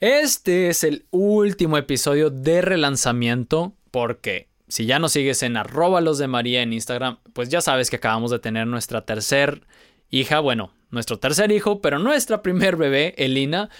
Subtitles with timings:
[0.00, 6.18] Este es el último episodio de relanzamiento porque si ya nos sigues en arroba los
[6.18, 9.62] de María en Instagram, pues ya sabes que acabamos de tener nuestra tercer
[10.08, 13.70] hija, bueno, nuestro tercer hijo, pero nuestra primer bebé, Elina.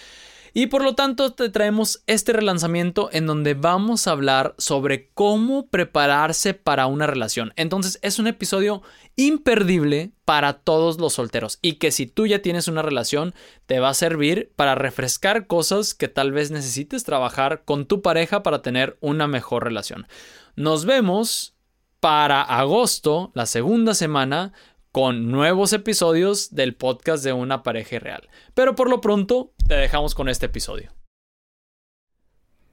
[0.55, 5.69] Y por lo tanto te traemos este relanzamiento en donde vamos a hablar sobre cómo
[5.69, 7.53] prepararse para una relación.
[7.57, 8.83] Entonces es un episodio
[9.17, 13.35] imperdible para todos los solteros y que si tú ya tienes una relación
[13.67, 18.43] te va a servir para refrescar cosas que tal vez necesites trabajar con tu pareja
[18.43, 20.07] para tener una mejor relación.
[20.55, 21.55] Nos vemos
[22.01, 24.53] para agosto, la segunda semana,
[24.99, 28.29] con nuevos episodios del podcast de una pareja real.
[28.55, 30.91] Pero por lo pronto, te dejamos con este episodio.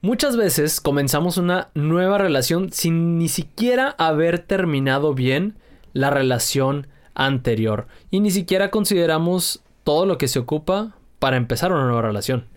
[0.00, 5.56] Muchas veces comenzamos una nueva relación sin ni siquiera haber terminado bien
[5.92, 11.84] la relación anterior y ni siquiera consideramos todo lo que se ocupa para empezar una
[11.84, 12.48] nueva relación.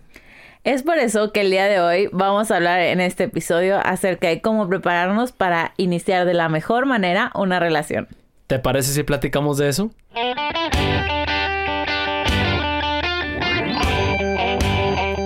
[0.64, 4.26] Es por eso que el día de hoy vamos a hablar en este episodio acerca
[4.26, 8.08] de cómo prepararnos para iniciar de la mejor manera una relación.
[8.50, 9.92] ¿Te parece si platicamos de eso?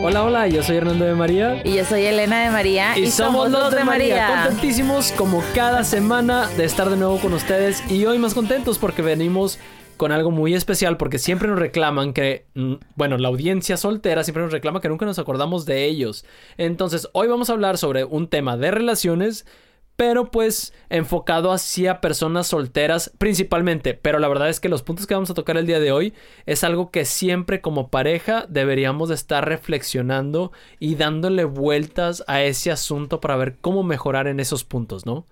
[0.03, 1.63] Hola, hola, yo soy Hernando de María.
[1.65, 2.99] Y yo soy Elena de María.
[2.99, 4.43] Y, somos los de María.
[4.45, 7.83] Contentísimos como cada semana de estar de nuevo con ustedes.
[7.91, 9.59] Y hoy más contentos porque venimos
[9.97, 14.43] con algo muy especial porque siempre nos reclaman que, mm, bueno, la audiencia soltera siempre
[14.43, 16.27] nos reclama que nunca nos acordamos de ellos.
[16.59, 19.47] Entonces, hoy vamos a hablar sobre un tema de relaciones
[19.97, 23.95] pero pues enfocado hacia personas solteras principalmente.
[23.95, 26.15] Pero la verdad es que los puntos que vamos a tocar el día de hoy
[26.47, 33.21] es algo que siempre como pareja deberíamos estar reflexionando y dándole vueltas a ese asunto
[33.21, 35.27] para ver cómo mejorar en esos puntos, ¿no?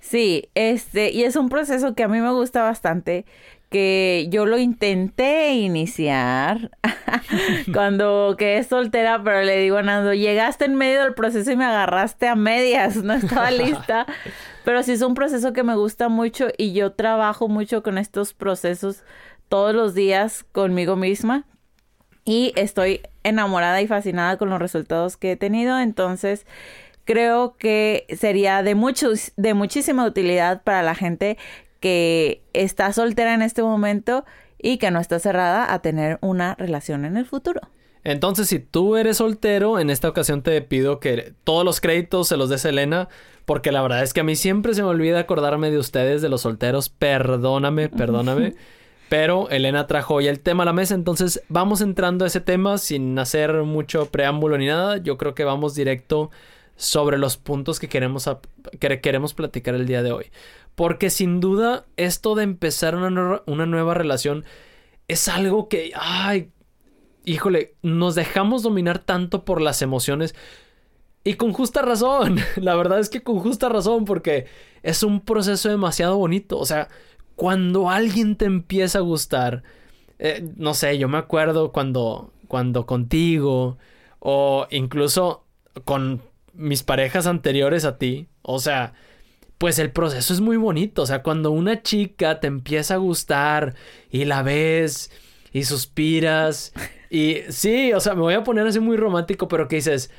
[0.00, 3.26] Sí, este, y es un proceso que a mí me gusta bastante,
[3.70, 6.72] que yo lo intenté iniciar
[7.72, 11.64] cuando quedé soltera, pero le digo a Nando, llegaste en medio del proceso y me
[11.64, 14.06] agarraste a medias, no estaba lista.
[14.64, 18.34] pero sí es un proceso que me gusta mucho y yo trabajo mucho con estos
[18.34, 19.04] procesos
[19.48, 21.46] todos los días conmigo misma
[22.24, 26.44] y estoy enamorada y fascinada con los resultados que he tenido, entonces
[27.04, 31.38] creo que sería de muchos de muchísima utilidad para la gente
[31.80, 34.24] que está soltera en este momento
[34.58, 37.60] y que no está cerrada a tener una relación en el futuro.
[38.04, 42.36] Entonces, si tú eres soltero, en esta ocasión te pido que todos los créditos se
[42.36, 43.08] los des a Elena,
[43.44, 46.28] porque la verdad es que a mí siempre se me olvida acordarme de ustedes, de
[46.28, 46.88] los solteros.
[46.88, 48.54] Perdóname, perdóname.
[49.10, 52.78] Pero Elena trajo hoy el tema a la mesa, entonces vamos entrando a ese tema
[52.78, 54.98] sin hacer mucho preámbulo ni nada.
[54.98, 56.30] Yo creo que vamos directo
[56.76, 58.30] sobre los puntos que queremos,
[58.78, 60.26] que queremos platicar el día de hoy.
[60.74, 64.44] Porque sin duda esto de empezar una, una nueva relación
[65.08, 66.50] es algo que, ay,
[67.24, 70.34] híjole, nos dejamos dominar tanto por las emociones.
[71.24, 74.46] Y con justa razón, la verdad es que con justa razón, porque
[74.82, 76.58] es un proceso demasiado bonito.
[76.58, 76.88] O sea,
[77.36, 79.62] cuando alguien te empieza a gustar,
[80.18, 83.78] eh, no sé, yo me acuerdo cuando, cuando contigo,
[84.18, 85.44] o incluso
[85.84, 86.22] con
[86.52, 88.92] mis parejas anteriores a ti, o sea,
[89.60, 91.02] pues el proceso es muy bonito.
[91.02, 93.74] O sea, cuando una chica te empieza a gustar
[94.10, 95.12] y la ves
[95.52, 96.72] y suspiras.
[97.12, 100.12] Y sí, o sea, me voy a poner así muy romántico, pero que dices,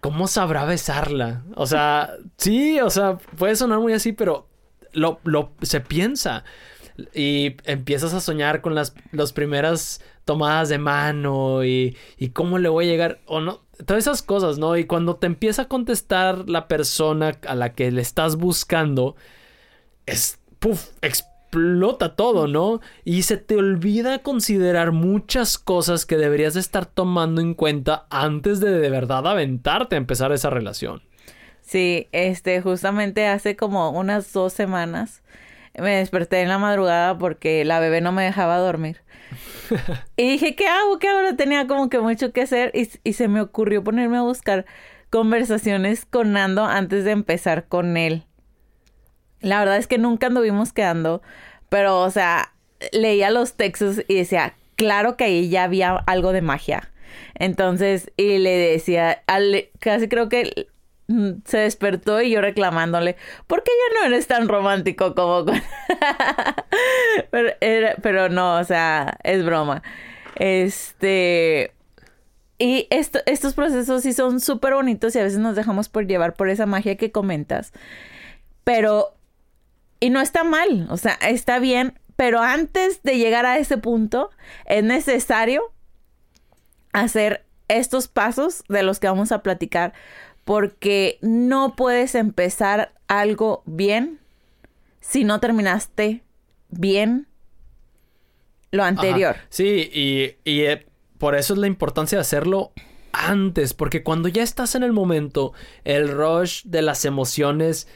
[0.00, 1.42] ¿cómo sabrá besarla?
[1.56, 4.46] O sea, sí, o sea, puede sonar muy así, pero
[4.92, 6.44] lo, lo se piensa.
[7.14, 12.68] Y empiezas a soñar con las, las primeras tomadas de mano y, y cómo le
[12.68, 13.20] voy a llegar.
[13.24, 14.76] O no, todas esas cosas, ¿no?
[14.76, 19.16] Y cuando te empieza a contestar la persona a la que le estás buscando,
[20.06, 22.80] es, puff, explota todo, ¿no?
[23.04, 28.60] Y se te olvida considerar muchas cosas que deberías de estar tomando en cuenta antes
[28.60, 31.02] de de verdad aventarte a empezar esa relación.
[31.62, 35.22] Sí, este, justamente hace como unas dos semanas
[35.76, 39.03] me desperté en la madrugada porque la bebé no me dejaba dormir.
[40.16, 40.98] y dije, ¿qué hago?
[40.98, 41.36] ¿Qué hago?
[41.36, 44.66] Tenía como que mucho que hacer y, se me ocurrió ponerme a buscar
[45.10, 48.24] conversaciones con Nando antes de empezar con él.
[49.40, 51.22] La verdad es que nunca anduvimos quedando,
[51.68, 52.54] pero, o sea,
[52.92, 56.90] leía los textos y decía, claro que ahí ya había algo de magia.
[57.34, 59.22] Entonces, y le decía,
[59.80, 60.68] casi creo que
[61.06, 63.16] se despertó y yo reclamándole,
[63.46, 65.60] ¿por qué ya no eres tan romántico como con...
[68.02, 69.82] pero, no, o sea, es broma.
[70.36, 71.72] Este...
[72.56, 76.34] Y esto, estos procesos sí son súper bonitos y a veces nos dejamos por llevar
[76.34, 77.72] por esa magia que comentas.
[78.64, 79.14] Pero...
[80.00, 84.30] Y no está mal, o sea, está bien, pero antes de llegar a ese punto
[84.66, 85.72] es necesario
[86.92, 89.94] hacer estos pasos de los que vamos a platicar
[90.44, 94.20] porque no puedes empezar algo bien
[95.00, 96.22] si no terminaste
[96.68, 97.26] bien
[98.70, 99.36] lo anterior.
[99.48, 100.86] Sí, y, eh,
[101.18, 102.72] por eso es la importancia de hacerlo
[103.12, 105.52] antes, porque cuando ya estás en el momento,
[105.84, 107.86] el rush de las emociones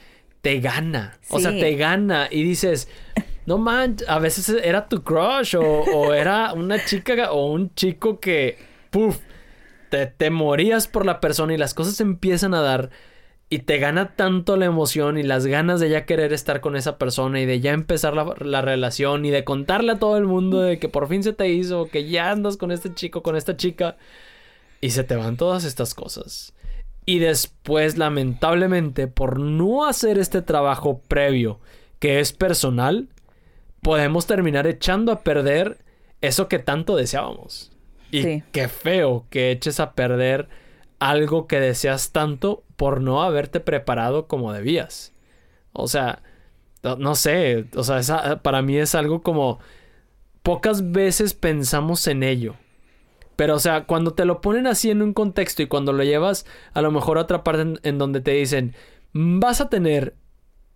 [0.41, 1.19] te gana.
[1.31, 2.89] O sea, te gana y dices,
[3.45, 8.57] no man, a veces era tu crush o, era una chica o un chico que,
[8.91, 9.19] puff,
[9.91, 12.91] te, morías por la persona y las cosas empiezan a dar
[13.51, 16.99] y te gana tanto la emoción y las ganas de ya querer estar con esa
[16.99, 20.79] persona y de ya empezar la, relación y de contarle a todo el mundo de
[20.79, 23.97] que por fin se te hizo, que ya andas con este chico, con esta chica
[24.81, 26.53] y se te van todas estas cosas.
[27.07, 31.59] Y después, lamentablemente, por no hacer este trabajo previo,
[32.01, 33.09] que es personal,
[33.81, 35.79] podemos terminar echando a perder
[36.21, 37.73] eso que tanto deseábamos.
[38.11, 40.49] Y qué feo que eches a perder
[40.99, 45.13] algo que deseas tanto por no haberte preparado como debías.
[45.73, 46.23] O sea,
[46.83, 49.59] no, sé, o sea, para mí es algo como
[50.43, 52.55] pocas veces pensamos en ello.
[53.37, 56.47] Pero, o sea, cuando te lo ponen así en un contexto y cuando lo llevas
[56.73, 58.75] a lo mejor a otra parte en donde te dicen,
[59.13, 60.15] vas a tener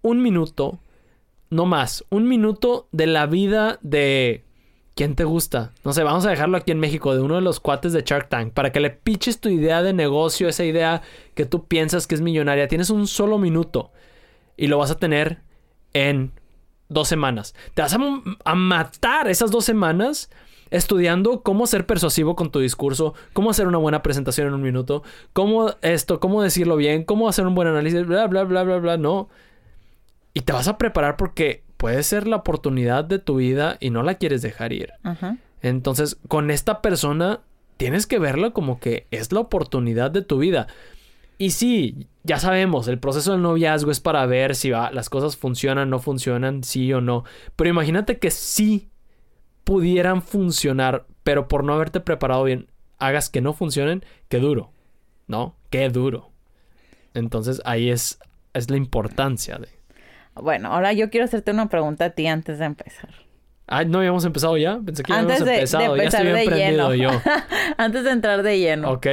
[0.02, 0.78] un minuto,
[1.50, 4.44] no más, un minuto de la vida de
[4.94, 5.72] ¿Quién te gusta?
[5.84, 8.28] No sé, vamos a dejarlo aquí en México, de uno de los cuates de Shark
[8.28, 11.00] Tank, para que le piches tu idea de negocio, esa idea
[11.34, 12.68] que tú piensas que es millonaria.
[12.68, 13.90] Tienes un solo minuto
[14.56, 15.40] y lo vas a tener
[15.94, 16.32] en
[16.90, 17.54] dos semanas.
[17.72, 17.96] Te vas
[18.44, 20.30] a, matar esas dos semanas
[20.70, 25.02] estudiando cómo ser persuasivo con tu discurso, cómo hacer una buena presentación en un minuto,
[25.32, 28.96] cómo esto, cómo decirlo bien, cómo hacer un buen análisis, bla, bla, bla, bla, bla,
[28.98, 29.28] no.
[30.34, 34.04] Y te vas a preparar porque puede ser la oportunidad de tu vida y no
[34.04, 34.92] la quieres dejar ir.
[35.62, 37.40] Entonces, con esta persona
[37.76, 40.68] tienes que verla como que es la oportunidad de tu vida.
[41.38, 45.90] Y sí, ya sabemos, el proceso del noviazgo es para ver si las cosas funcionan,
[45.90, 47.24] no funcionan, sí o no.
[47.56, 48.88] Pero imagínate que sí
[49.64, 52.68] pudieran funcionar, pero por no haberte preparado bien,
[53.00, 54.70] hagas que no funcionen, qué duro,
[55.26, 55.56] ¿no?
[55.68, 56.30] Qué duro.
[57.12, 58.20] Entonces ahí es,
[58.54, 59.81] es la importancia de...
[60.34, 63.10] Bueno, ahora yo quiero hacerte una pregunta a ti antes de empezar.
[63.66, 64.78] Ah, no habíamos empezado ya.
[64.84, 65.94] Pensé que antes habíamos de, empezado.
[65.94, 66.94] De empezar de lleno.
[66.94, 67.10] yo.
[67.76, 68.90] antes de entrar de lleno.
[68.90, 69.06] Ok.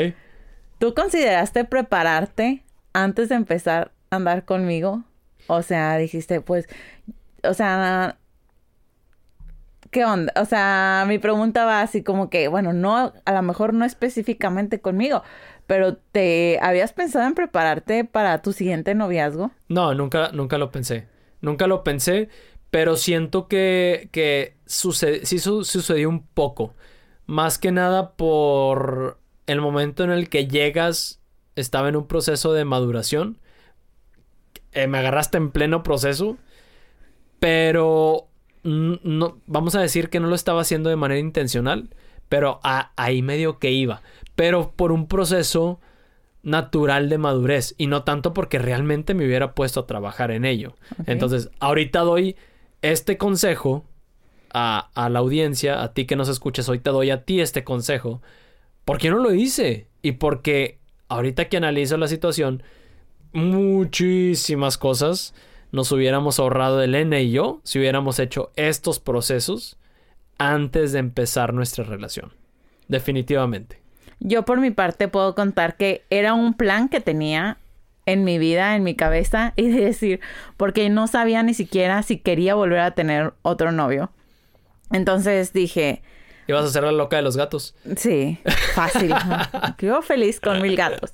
[0.79, 2.63] ¿Tú consideraste prepararte
[2.93, 5.03] antes de empezar a andar conmigo?
[5.47, 6.67] O sea, dijiste, pues,
[7.43, 8.17] o sea,
[9.91, 10.31] ¿qué onda?
[10.35, 14.79] O sea, mi pregunta va así como que, bueno, no, a lo mejor no específicamente
[14.79, 15.23] conmigo,
[15.69, 19.51] pero ¿te habías pensado en prepararte para tu siguiente noviazgo?
[19.67, 21.07] No, nunca, nunca lo pensé.
[21.41, 22.27] Nunca lo pensé,
[22.71, 26.73] pero siento que, que sí sucedió un poco.
[27.27, 31.21] Más que nada por el momento en el que llegas,
[31.55, 33.37] estaba en un proceso de maduración.
[34.71, 36.37] Eh, me agarraste en pleno proceso,
[37.39, 38.27] pero
[38.63, 41.91] no, vamos a decir que no lo estaba haciendo de manera intencional,
[42.27, 44.01] pero ahí medio que iba
[44.39, 45.81] pero por un proceso
[46.43, 50.77] natural de madurez y no tanto porque realmente me hubiera puesto a trabajar en ello.
[51.07, 52.37] Entonces, ahorita doy
[52.81, 53.83] este consejo
[54.49, 57.65] a, a, la audiencia, a ti que nos escuchas, hoy te doy a ti este
[57.65, 58.21] consejo.
[58.85, 59.87] porque no lo hice?
[60.01, 62.63] Y porque ahorita que analizo la situación,
[63.33, 65.33] muchísimas cosas
[65.73, 69.77] nos hubiéramos ahorrado Elena y yo si hubiéramos hecho estos procesos
[70.37, 72.31] antes de empezar nuestra relación.
[72.87, 73.88] Definitivamente.
[74.19, 77.57] Yo por mi parte puedo contar que era un plan que tenía
[78.05, 80.19] en mi vida, en mi cabeza, y decir,
[80.57, 84.11] porque no sabía ni siquiera si quería volver a tener otro novio.
[84.91, 86.01] Entonces dije...
[86.49, 87.75] ¿Ibas a ser la loca de los gatos?
[87.95, 88.39] Sí,
[88.73, 89.13] fácil.
[89.77, 91.13] Yo feliz con mil gatos.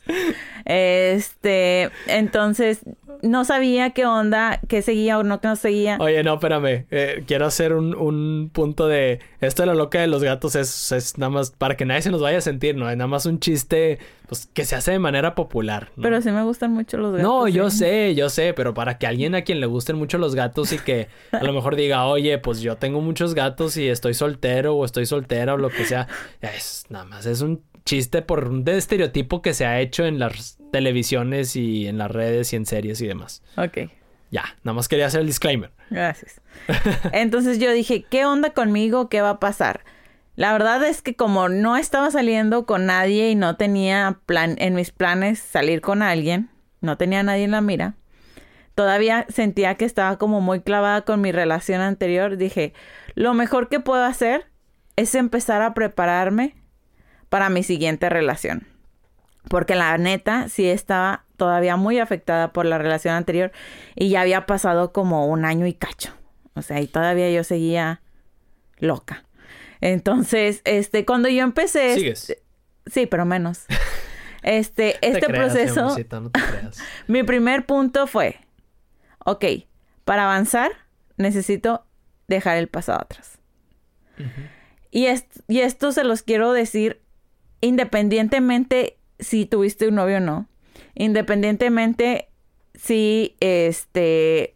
[0.64, 2.80] Este, entonces
[3.22, 5.98] no sabía qué onda, qué seguía o no que no seguía.
[6.00, 6.86] Oye, no, espérame.
[6.90, 9.20] Eh, quiero hacer un, un, punto de.
[9.42, 12.12] Esto de la loca de los gatos es, es, nada más para que nadie se
[12.12, 12.90] nos vaya a sentir, ¿no?
[12.90, 15.92] Es nada más un chiste pues, que se hace de manera popular.
[16.02, 17.24] Pero sí me gustan mucho los gatos.
[17.24, 20.36] No, yo sé, yo sé, pero para que alguien a quien le gusten mucho los
[20.36, 24.14] gatos y que a lo mejor diga, oye, pues yo tengo muchos gatos y estoy
[24.14, 26.08] soltero o estoy soltera o lo que sea,
[26.42, 30.58] es nada más, es un chiste por un estereotipo que se ha hecho en las
[30.72, 33.44] televisiones y en las redes y en series y demás.
[33.58, 33.90] Ok.
[34.32, 35.72] Ya, nada más quería hacer el disclaimer.
[35.90, 36.42] Gracias.
[37.14, 39.08] Entonces yo dije, ¿qué onda conmigo?
[39.08, 39.86] ¿Qué va a pasar?
[40.36, 44.76] La verdad es que como no estaba saliendo con nadie y no tenía plan en
[44.76, 46.50] mis planes salir con alguien,
[46.82, 47.96] no tenía nadie en la mira,
[48.76, 52.74] todavía sentía que estaba como muy clavada con mi relación anterior, dije,
[53.16, 54.48] lo mejor que puedo hacer
[54.98, 56.56] es empezar a prepararme
[57.30, 58.68] para mi siguiente relación.
[59.50, 63.52] Porque la neta sí estaba todavía muy afectada por la relación anterior
[63.96, 66.14] y ya había pasado como un año y cacho.
[66.56, 68.02] O sea, y todavía yo seguía
[68.80, 69.25] loca.
[69.86, 71.94] Entonces, este, cuando yo empecé...
[71.96, 72.36] Sigues.
[72.88, 73.66] Sí, pero menos.
[74.42, 76.78] Este, Te este creas, proceso, amorcita, no te creas.
[77.08, 78.36] mi primer punto fue,
[79.26, 79.44] ok,
[80.04, 80.72] para avanzar
[81.18, 81.84] necesito
[82.28, 83.40] dejar el pasado atrás.
[84.92, 87.02] Y, est- y esto se los quiero decir
[87.60, 90.48] independientemente si tuviste un novio o no.
[90.94, 92.30] Independientemente
[92.76, 94.54] si este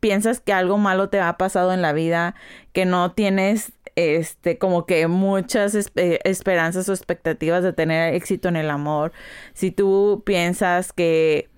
[0.00, 2.34] piensas que algo malo te ha pasado en la vida,
[2.72, 8.56] que no tienes este como que muchas espe- esperanzas o expectativas de tener éxito en
[8.56, 9.12] el amor,
[9.54, 11.48] si tú piensas que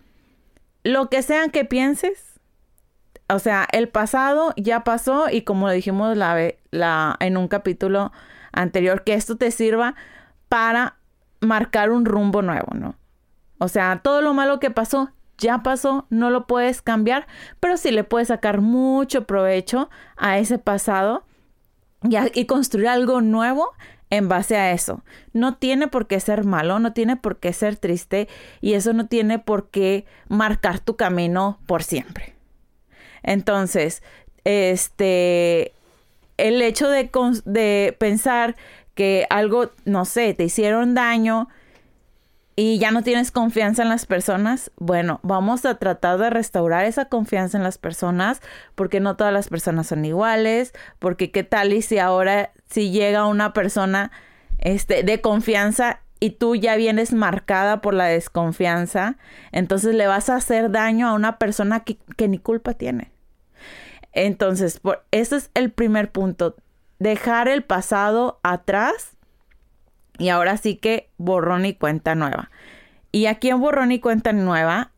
[0.82, 2.40] lo que sea que pienses,
[3.28, 8.12] o sea, el pasado ya pasó y como lo dijimos la, la, en un capítulo
[8.52, 9.94] anterior, que esto te sirva
[10.48, 10.96] para
[11.40, 12.96] marcar un rumbo nuevo, ¿no?
[13.58, 17.26] O sea, todo lo malo que pasó ya pasó, no lo puedes cambiar,
[17.60, 21.24] pero sí le puedes sacar mucho provecho a ese pasado
[22.02, 23.72] y, construir algo nuevo
[24.10, 25.02] en base a eso.
[25.32, 28.28] No tiene por qué ser malo, no tiene por qué ser triste
[28.60, 32.34] y eso no tiene por qué marcar tu camino por siempre.
[33.22, 34.02] Entonces,
[34.44, 35.72] este,
[36.38, 37.10] el hecho de,
[37.44, 38.56] de pensar
[38.94, 41.48] que algo, no sé, te hicieron daño
[42.56, 47.06] y ya no tienes confianza en las personas, bueno, vamos a tratar de restaurar esa
[47.06, 48.42] confianza en las personas
[48.74, 53.26] porque no todas las personas son iguales, porque qué tal y si ahora si llega
[53.26, 54.10] una persona
[54.58, 59.16] este de confianza y tú ya vienes marcada por la desconfianza,
[59.52, 63.10] entonces le vas a hacer daño a una persona que, que ni culpa tiene.
[64.12, 66.56] Entonces, por, ese es el primer punto.
[66.98, 69.16] Dejar el pasado atrás
[70.20, 72.50] y ahora sí que borrón y cuenta nueva.
[73.10, 74.92] Y aquí en borrón y cuenta nueva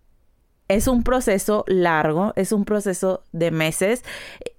[0.66, 4.02] es un proceso largo, es un proceso de meses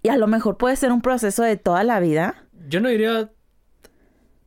[0.01, 2.45] y a lo mejor puede ser un proceso de toda la vida.
[2.69, 3.29] Yo no diría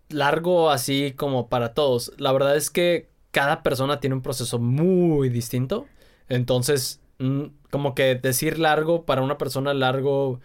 [0.08, 2.12] largo así como para todos.
[2.16, 5.86] La verdad es que cada persona tiene un proceso muy distinto.
[6.30, 10.40] Entonces, mm, como que decir largo para una persona largo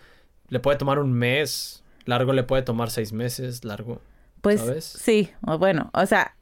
[0.50, 4.02] le puede tomar un mes, largo le puede tomar seis meses, largo.
[4.42, 4.86] Pues ¿Sabes?
[4.86, 5.30] sí,
[5.60, 6.36] bueno, o sea,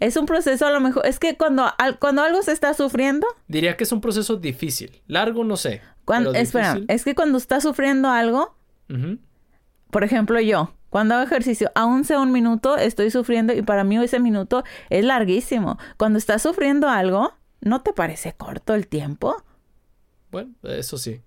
[0.00, 3.26] es un proceso a lo mejor, es que cuando, al- cuando algo se está sufriendo,
[3.48, 5.00] Diría que es un proceso difícil.
[5.06, 5.80] Largo no sé.
[6.04, 6.94] cuando, espera, difícil.
[6.94, 8.56] es que cuando está sufriendo algo,
[9.90, 13.96] por ejemplo yo, cuando hago ejercicio, aún sea un minuto, estoy sufriendo y para mí
[14.02, 15.78] ese minuto es larguísimo.
[15.96, 19.42] Cuando estás sufriendo algo, ¿no te parece corto el tiempo?
[20.30, 21.22] Bueno, eso sí.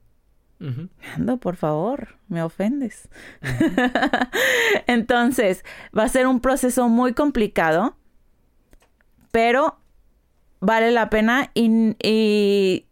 [0.60, 3.10] Ando, por favor, me ofendes.
[4.88, 5.64] Entonces,
[5.98, 7.96] va a ser un proceso muy complicado,
[9.32, 9.78] pero
[10.62, 12.86] vale la pena y, y,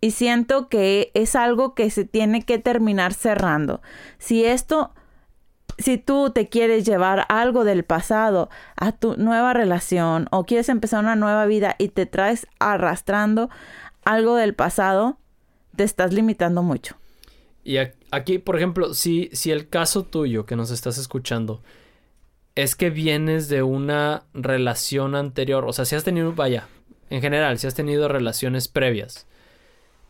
[0.00, 3.80] y siento que es algo que se tiene que terminar cerrando.
[4.18, 4.92] Si esto,
[5.78, 11.00] si tú te quieres llevar algo del pasado a tu nueva relación o quieres empezar
[11.00, 13.48] una nueva vida y te traes arrastrando
[14.04, 15.18] algo del pasado,
[15.76, 16.96] te estás limitando mucho.
[17.64, 17.76] Y
[18.10, 21.62] aquí, por ejemplo, si, si el caso tuyo que nos estás escuchando
[22.54, 26.68] es que vienes de una relación anterior, o sea, si has tenido, vaya,
[27.10, 29.26] en general, si has tenido relaciones previas,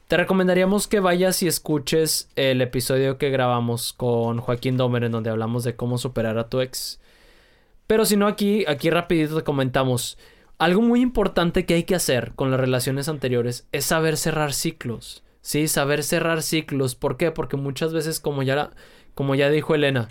[0.09, 5.31] te recomendaríamos que vayas y escuches el episodio que grabamos con Joaquín Domer en donde
[5.31, 7.01] hablamos de cómo superar a tu ex.
[7.87, 10.19] Pero si no, aquí, aquí rapidito te comentamos.
[10.59, 15.23] Algo muy importante que hay que hacer con las relaciones anteriores es saber cerrar ciclos.
[15.43, 16.95] Sí, saber cerrar ciclos.
[16.95, 17.31] ¿Por qué?
[17.31, 18.71] Porque muchas veces, como ya,
[19.15, 20.09] como ya dijo Elena,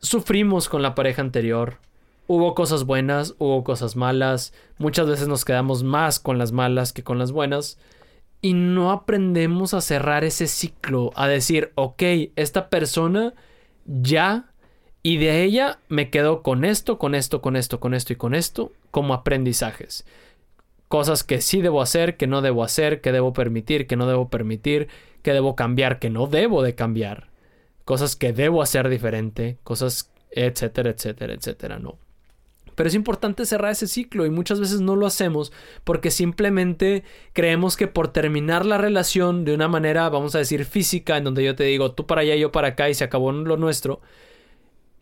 [0.00, 1.78] sufrimos con la pareja anterior.
[2.26, 4.52] Hubo cosas buenas, hubo cosas malas.
[4.78, 7.78] Muchas veces nos quedamos más con las malas que con las buenas.
[8.40, 11.12] Y no aprendemos a cerrar ese ciclo.
[11.14, 12.02] A decir, ok,
[12.36, 13.34] esta persona
[13.84, 14.52] ya
[15.02, 18.34] y de ella me quedo con esto, con esto, con esto, con esto y con
[18.34, 20.04] esto como aprendizajes.
[20.92, 24.28] Cosas que sí debo hacer, que no debo hacer, que debo permitir, que no debo
[24.28, 24.88] permitir,
[25.22, 27.30] que debo cambiar, que no debo de cambiar.
[27.86, 31.96] Cosas que debo hacer diferente, cosas, etcétera, etcétera, etcétera, no.
[32.74, 35.50] Pero es importante cerrar ese ciclo y muchas veces no lo hacemos
[35.82, 41.16] porque simplemente creemos que por terminar la relación de una manera, vamos a decir, física,
[41.16, 43.56] en donde yo te digo tú para allá, yo para acá y se acabó lo
[43.56, 44.02] nuestro,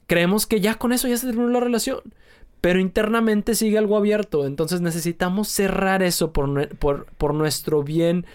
[0.06, 2.00] creemos que ya con eso ya se terminó la relación.
[2.60, 4.46] Pero internamente sigue algo abierto.
[4.46, 8.26] Entonces necesitamos cerrar eso por, por, por nuestro bien.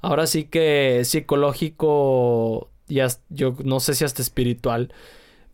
[0.00, 4.92] Ahora sí que psicológico, y hasta- yo no sé si hasta espiritual.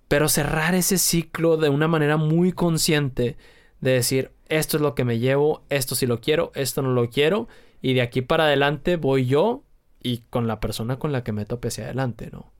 [0.08, 3.36] Pero cerrar ese ciclo de una manera muy consciente.
[3.80, 7.10] De decir, esto es lo que me llevo, esto sí lo quiero, esto no lo
[7.10, 7.46] quiero,
[7.80, 9.62] y de aquí para adelante voy yo
[10.02, 12.50] y con la persona con la que me tope hacia adelante, ¿no?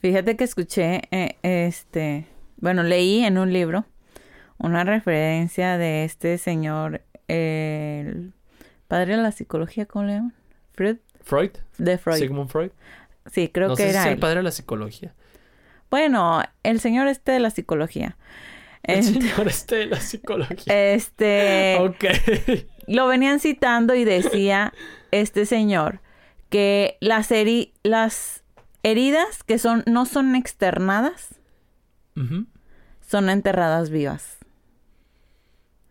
[0.00, 2.26] Fíjate que escuché, eh, este,
[2.58, 3.86] bueno, leí en un libro
[4.58, 8.32] una referencia de este señor, el
[8.88, 10.34] padre de la psicología, ¿cómo le llaman?
[10.72, 10.96] Freud.
[11.22, 11.50] Freud.
[11.78, 12.18] De Freud.
[12.18, 12.70] Sigmund Freud.
[13.30, 15.14] Sí, creo no que sé era si es el padre de la psicología.
[15.90, 18.16] Bueno, el señor este de la psicología.
[18.82, 20.92] El Este, señor este de la psicología.
[20.94, 22.04] este ok.
[22.86, 24.74] lo venían citando y decía
[25.10, 26.00] este señor
[26.50, 28.42] que las, heri- las
[28.82, 31.36] heridas que son no son externadas,
[33.00, 34.38] son enterradas vivas.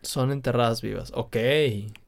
[0.04, 1.12] Son enterradas vivas.
[1.16, 1.38] Ok.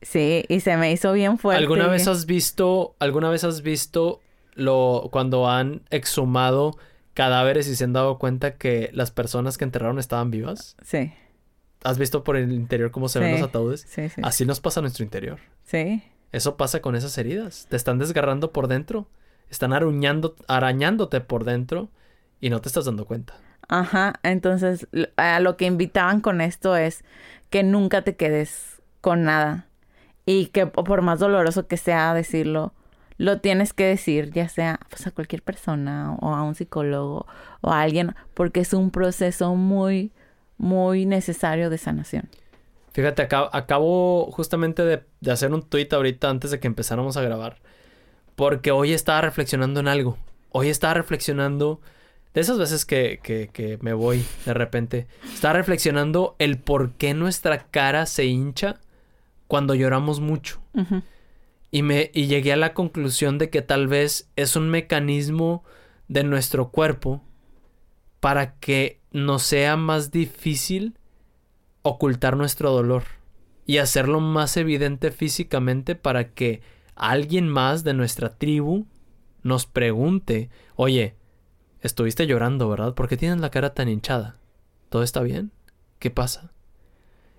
[0.02, 1.62] Sí, y se me hizo bien fuerte.
[1.62, 4.22] ¿Alguna vez has visto, alguna vez has visto
[4.54, 6.78] lo cuando han exhumado
[7.14, 10.76] cadáveres y se han dado cuenta que las personas que enterraron estaban vivas?
[10.84, 11.12] Sí,
[11.84, 13.86] ¿Has visto por el interior cómo se ven los ataúdes?
[13.88, 14.22] sí, sí.
[14.24, 15.40] Así nos pasa a nuestro interior.
[15.64, 17.68] Sí, Eso pasa con esas heridas.
[17.70, 19.08] Te están desgarrando por dentro.
[19.52, 21.90] Están aruñando, arañándote por dentro
[22.42, 23.36] y no te estás dando cuenta.
[23.68, 24.14] Ajá.
[24.24, 27.04] Entonces, a lo que invitaban con esto es
[27.50, 29.68] que nunca te quedes con nada.
[30.26, 32.74] Y que po- por más doloroso que sea decirlo,
[33.18, 37.28] lo tienes que decir, ya sea pues, a cualquier persona o a un psicólogo
[37.62, 40.12] o a alguien, porque es un proceso muy,
[40.58, 42.28] muy necesario de sanación.
[42.94, 47.22] Fíjate, acabo, acabo justamente de, de hacer un tweet ahorita antes de que empezáramos a
[47.22, 47.58] grabar.
[48.36, 50.18] Porque hoy estaba reflexionando en algo.
[50.52, 51.80] Hoy estaba reflexionando
[52.36, 55.08] de esas veces que, que, que me voy de repente.
[55.34, 58.82] Estaba reflexionando el por qué nuestra cara se hincha
[59.48, 60.62] cuando lloramos mucho.
[61.72, 65.64] Y, me, y llegué a la conclusión de que tal vez es un mecanismo
[66.10, 67.24] de nuestro cuerpo
[68.20, 70.98] para que nos sea más difícil
[71.84, 73.04] ocultar nuestro dolor
[73.66, 76.62] y hacerlo más evidente físicamente para que
[76.96, 78.88] alguien más de nuestra tribu
[79.42, 81.16] nos pregunte, oye,
[81.86, 82.94] estuviste llorando, ¿verdad?
[82.94, 84.38] ¿Por qué tienes la cara tan hinchada?
[84.90, 85.52] ¿Todo está bien?
[86.00, 86.52] ¿Qué pasa?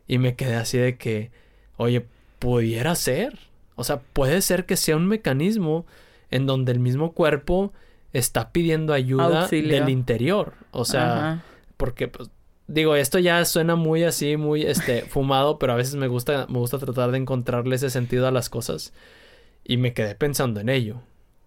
[0.07, 1.31] Y me quedé así de que,
[1.77, 2.07] oye,
[2.39, 3.39] pudiera ser.
[3.75, 5.85] O sea, puede ser que sea un mecanismo
[6.31, 7.73] en donde el mismo cuerpo
[8.13, 9.75] está pidiendo ayuda Auxilio.
[9.75, 10.55] del interior.
[10.71, 11.45] O sea, Ajá.
[11.77, 12.31] porque pues
[12.69, 16.59] digo, esto ya suena muy así, muy este fumado, pero a veces me gusta me
[16.59, 18.93] gusta tratar de encontrarle ese sentido a las cosas
[19.65, 21.01] y me quedé pensando en ello.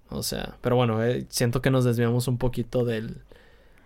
[0.10, 3.22] O sea, pero bueno, eh, siento que nos desviamos un poquito del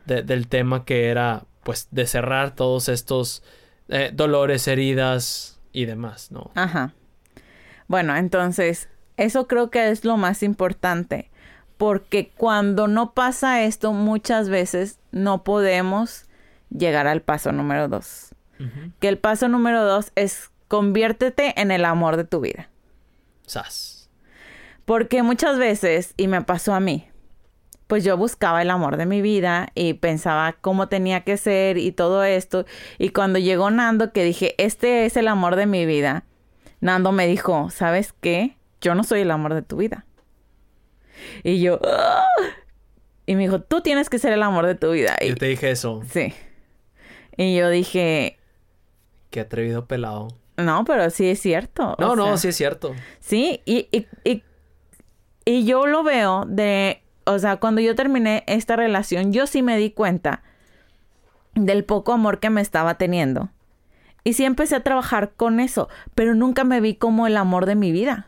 [0.05, 3.41] de- del tema que era pues de cerrar todos estos
[3.89, 6.51] eh, dolores, heridas y demás, ¿no?
[6.55, 6.93] Ajá.
[7.87, 11.29] Bueno, entonces, eso creo que es lo más importante,
[11.77, 16.25] porque cuando no pasa esto, muchas veces no podemos
[16.69, 18.29] llegar al paso número dos.
[18.99, 22.69] Que el paso número dos es conviértete en el amor de tu vida.
[23.45, 23.92] Sas.
[24.85, 27.07] Porque muchas veces, y me pasó a mí,
[27.87, 31.91] pues yo buscaba el amor de mi vida y pensaba cómo tenía que ser y
[31.91, 32.65] todo esto.
[32.97, 36.25] Y cuando llegó Nando, que dije, este es el amor de mi vida,
[36.81, 38.57] Nando me dijo, ¿sabes qué?
[38.81, 40.05] Yo no soy el amor de tu vida.
[41.43, 42.25] Y yo, "Ah".
[43.25, 45.15] y me dijo, tú tienes que ser el amor de tu vida.
[45.21, 46.01] Y, Yo te dije eso.
[46.11, 46.33] Sí.
[47.37, 48.37] Y yo dije,
[49.29, 50.27] Qué atrevido pelado.
[50.57, 51.95] no, pero sí es cierto.
[51.99, 52.93] No, o no, sea, sí es cierto.
[53.19, 54.43] Sí, y, y, y,
[55.45, 59.77] y yo lo veo de, o sea, cuando yo terminé esta relación, yo sí me
[59.77, 60.43] di cuenta
[61.55, 63.49] del poco amor que me estaba teniendo.
[64.23, 67.75] Y sí empecé a trabajar con eso, pero nunca me vi como el amor de
[67.75, 68.27] mi vida.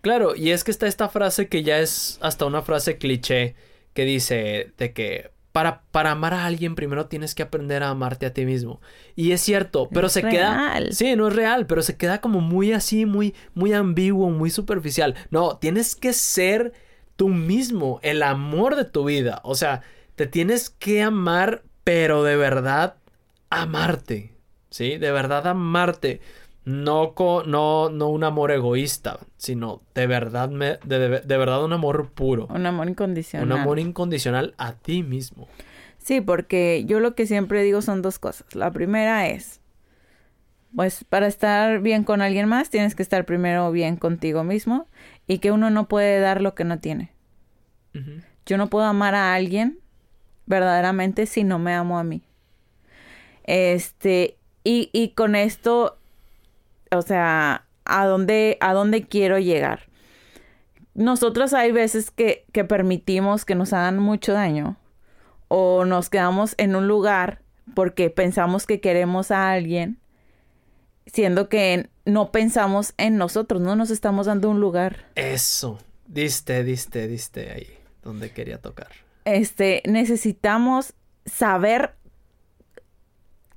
[0.00, 3.54] Claro, y es que está esta frase que ya es hasta una frase cliché
[3.94, 8.26] que dice de que para, para amar a alguien primero tienes que aprender a amarte
[8.26, 8.80] a ti mismo.
[9.16, 10.54] Y es cierto, pero Es se queda...
[10.72, 10.92] real.
[10.92, 15.14] Sí, no es real, pero se queda como muy así, muy, muy ambiguo, muy superficial.
[15.30, 16.72] No, tienes que ser
[17.16, 19.40] tú mismo, el amor de tu vida.
[19.44, 19.82] O sea,
[20.16, 22.96] te tienes que amar, pero de verdad
[23.50, 24.32] amarte.
[24.70, 24.96] ¿Sí?
[24.96, 26.20] De verdad amarte.
[26.64, 31.64] No, co- no, no un amor egoísta, sino de verdad, me- de, de- de verdad
[31.64, 32.46] un amor puro.
[32.50, 33.46] Un amor incondicional.
[33.46, 35.48] Un amor incondicional a ti mismo.
[35.98, 38.54] Sí, porque yo lo que siempre digo son dos cosas.
[38.54, 39.60] La primera es,
[40.74, 44.86] pues para estar bien con alguien más, tienes que estar primero bien contigo mismo
[45.26, 47.12] y que uno no puede dar lo que no tiene.
[48.46, 49.78] Yo no puedo amar a alguien
[50.46, 52.22] verdaderamente si no me amo a mí.
[53.44, 55.98] Este, y, y con esto,
[56.92, 59.88] o sea, ¿a dónde, a dónde quiero llegar?
[60.94, 64.76] Nosotros hay veces que, que permitimos que nos hagan mucho daño
[65.48, 67.40] o nos quedamos en un lugar
[67.74, 69.98] porque pensamos que queremos a alguien
[71.06, 75.06] siendo que no pensamos en nosotros, no nos estamos dando un lugar.
[75.14, 77.68] Eso, diste, diste, diste ahí
[78.02, 78.88] donde quería tocar.
[79.24, 81.94] Este, necesitamos saber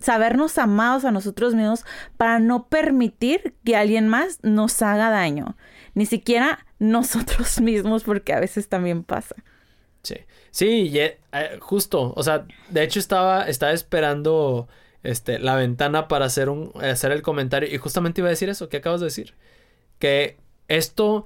[0.05, 1.83] sabernos amados a nosotros mismos
[2.17, 5.57] para no permitir que alguien más nos haga daño,
[5.93, 9.35] ni siquiera nosotros mismos porque a veces también pasa.
[10.03, 10.17] Sí.
[10.51, 11.17] Sí, eh,
[11.59, 14.69] justo, o sea, de hecho estaba estaba esperando
[15.05, 17.73] este, la ventana para hacer, un, hacer el comentario.
[17.73, 19.33] Y justamente iba a decir eso que acabas de decir.
[19.99, 20.37] Que
[20.67, 21.25] esto,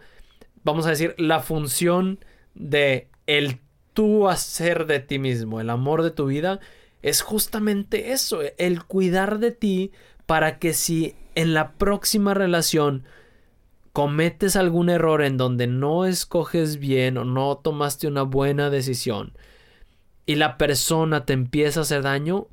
[0.63, 2.19] vamos a decir, la función
[2.55, 3.59] de el
[3.93, 6.59] tú hacer de ti mismo, el amor de tu vida,
[7.01, 9.91] es justamente eso, el cuidar de ti
[10.25, 13.05] para que si en la próxima relación
[13.93, 19.33] cometes algún error en donde no escoges bien o no tomaste una buena decisión
[20.25, 22.47] y la persona te empieza a hacer daño,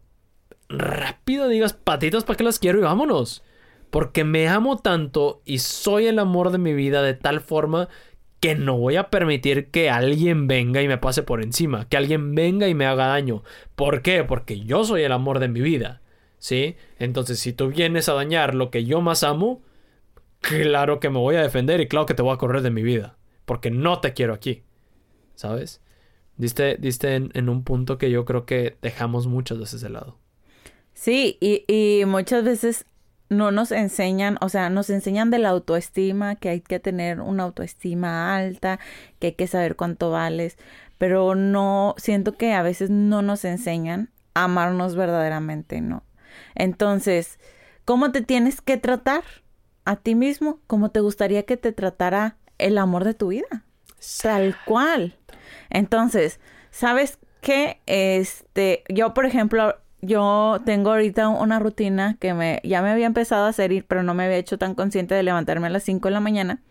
[0.68, 3.42] rápido digas patitas para que las quiero y vámonos.
[3.90, 7.88] Porque me amo tanto y soy el amor de mi vida de tal forma
[8.46, 12.36] que no voy a permitir que alguien venga y me pase por encima, que alguien
[12.36, 13.42] venga y me haga daño.
[13.74, 14.22] ¿Por qué?
[14.22, 16.00] Porque yo soy el amor de mi vida.
[16.38, 16.76] ¿Sí?
[17.00, 19.62] Entonces, si tú vienes a dañar lo que yo más amo,
[20.40, 22.84] claro que me voy a defender y claro que te voy a correr de mi
[22.84, 23.18] vida.
[23.46, 24.62] Porque no te quiero aquí.
[25.34, 25.82] ¿Sabes?
[26.36, 30.20] Diste, diste en, un punto que yo creo que dejamos muchas veces de lado.
[30.94, 32.86] Sí, y muchas veces
[33.28, 37.44] no nos enseñan, o sea, nos enseñan de la autoestima, que hay que tener una
[37.44, 38.78] autoestima alta,
[39.18, 40.56] que hay que saber cuánto vales,
[40.98, 46.04] pero no, siento que a veces no nos enseñan a amarnos verdaderamente, ¿no?
[46.54, 47.38] Entonces,
[47.84, 49.24] ¿cómo te tienes que tratar
[49.84, 50.60] a ti mismo?
[50.66, 53.64] ¿Cómo te gustaría que te tratara el amor de tu vida?
[54.22, 55.16] Tal cual.
[55.70, 57.80] Entonces, ¿sabes qué?
[57.86, 63.46] Este, yo, por ejemplo, yo tengo ahorita una rutina que me ya me había empezado
[63.46, 66.12] a hacer, pero no me había hecho tan consciente de levantarme a las 5 de
[66.12, 66.62] la mañana.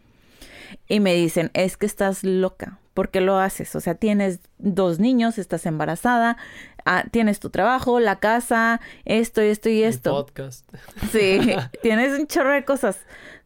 [0.87, 2.79] Y me dicen, es que estás loca.
[2.93, 3.75] ¿Por qué lo haces?
[3.75, 6.37] O sea, tienes dos niños, estás embarazada,
[6.85, 10.11] ah, tienes tu trabajo, la casa, esto y esto y esto.
[10.11, 10.69] El podcast.
[11.11, 11.39] Sí,
[11.81, 12.99] tienes un chorro de cosas.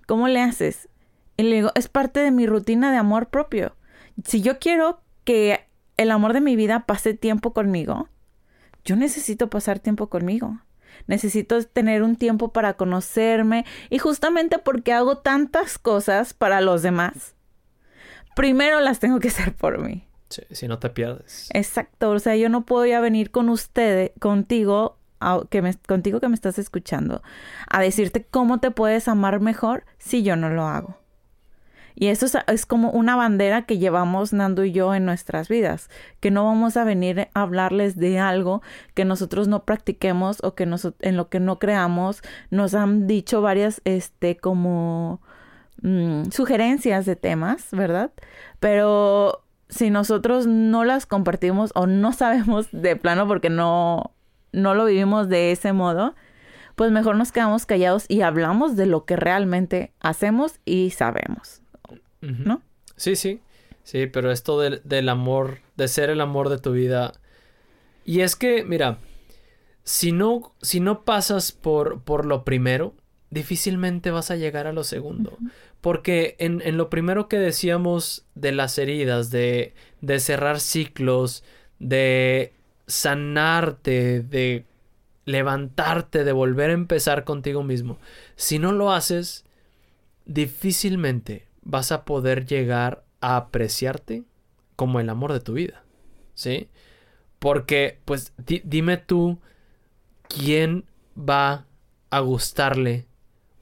[0.05, 0.87] ¿Cómo le haces?
[1.37, 3.75] Y le digo, es parte de mi rutina de amor propio.
[4.23, 8.09] Si yo quiero que el amor de mi vida pase tiempo conmigo,
[8.89, 10.59] yo necesito pasar tiempo conmigo.
[11.05, 17.35] Necesito tener un tiempo para conocerme y justamente porque hago tantas cosas para los demás,
[18.35, 20.07] primero las tengo que hacer por mí.
[20.29, 21.49] Sí, si no te pierdes.
[21.53, 24.97] Exacto, o sea, yo no puedo ya venir con ustedes, contigo,
[25.51, 27.21] que me, contigo que me estás escuchando,
[27.69, 30.97] a decirte cómo te puedes amar mejor si yo no lo hago.
[31.99, 35.89] Y eso es, como una bandera que llevamos Nando y yo en nuestras vidas,
[36.21, 38.61] que no vamos a venir a hablarles de algo
[38.93, 42.21] que nosotros no practiquemos o que en lo que no creamos.
[42.51, 45.19] Nos han dicho varias, este, como
[45.81, 48.11] mm, sugerencias de temas, ¿verdad?
[48.61, 54.15] Pero si nosotros no las compartimos o no sabemos de plano porque no,
[54.53, 56.15] no lo vivimos de ese modo,
[56.75, 61.61] pues mejor nos quedamos callados y hablamos de lo que realmente hacemos y sabemos.
[62.21, 62.61] ¿No?
[62.95, 63.41] Sí, sí.
[63.89, 67.13] Sí, pero esto del, amor, de ser el amor de tu vida.
[68.05, 68.99] Y es que, mira,
[69.83, 72.93] si no, si no pasas por, por lo primero,
[73.31, 75.37] difícilmente vas a llegar a lo segundo.
[75.81, 81.43] Porque en, en, lo primero que decíamos de las heridas, de, de cerrar ciclos,
[81.79, 82.53] de
[82.85, 84.65] sanarte, de
[85.25, 87.97] levantarte, de volver a empezar contigo mismo,
[88.35, 89.45] si no lo haces,
[90.25, 94.23] difícilmente vas a poder llegar a apreciarte
[94.75, 95.83] como el amor de tu vida.
[96.33, 96.69] ¿Sí?
[97.39, 99.39] Porque, pues, dime tú,
[100.27, 100.85] ¿quién
[101.17, 101.65] va
[102.09, 103.07] a gustarle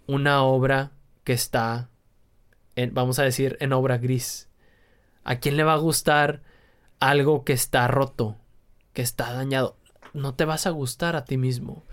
[0.07, 0.91] una obra
[1.23, 1.89] que está,
[2.91, 4.49] vamos a decir, en obra gris?
[5.23, 6.41] ¿A quién le va a gustar
[6.99, 8.38] algo que está roto,
[8.93, 9.77] que está dañado?
[10.13, 11.83] No te vas a gustar a ti mismo.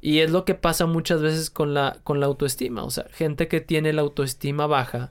[0.00, 2.84] Y es lo que pasa muchas veces con la, con la autoestima.
[2.84, 5.10] O sea, gente que tiene la autoestima baja,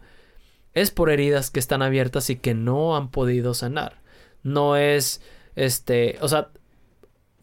[0.77, 4.01] es por heridas que están abiertas y que no han podido sanar.
[4.43, 5.21] No es,
[5.55, 6.49] este, o sea,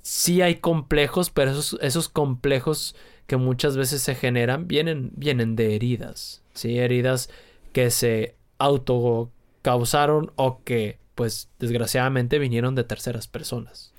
[0.03, 2.94] sí hay complejos, pero esos, esos complejos
[3.27, 6.79] que muchas veces se generan vienen, vienen de heridas, ¿sí?
[6.79, 7.31] Heridas
[7.73, 9.31] que se auto
[9.62, 13.92] causaron o que, pues, desgraciadamente vinieron de terceras personas.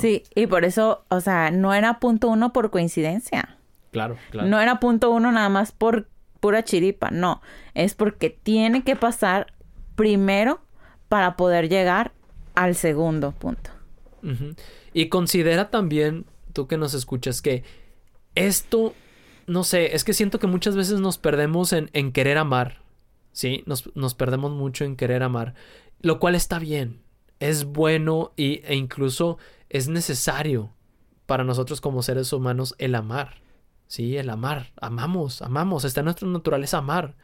[0.00, 3.56] Sí, y por eso, o sea, no era punto uno por coincidencia.
[3.92, 4.48] Claro, claro.
[4.48, 6.08] No era punto uno nada más por
[6.46, 7.42] pura chiripa, no,
[7.74, 9.52] es porque tiene que pasar
[9.96, 10.60] primero
[11.08, 12.12] para poder llegar
[12.54, 13.72] al segundo punto.
[14.92, 17.64] Y considera también, tú que nos escuchas, que
[18.36, 18.94] esto
[19.48, 22.80] no sé, es que siento que muchas veces nos perdemos en, querer amar,
[23.32, 23.64] ¿sí?
[23.66, 25.54] Nos, nos, perdemos mucho en querer amar,
[26.00, 27.00] lo cual está bien,
[27.40, 30.70] es bueno y, e incluso es necesario
[31.26, 33.42] para nosotros como seres humanos el amar,
[33.86, 34.16] ¿sí?
[34.16, 37.14] El amar, amamos, amamos, está en nuestra naturaleza amar.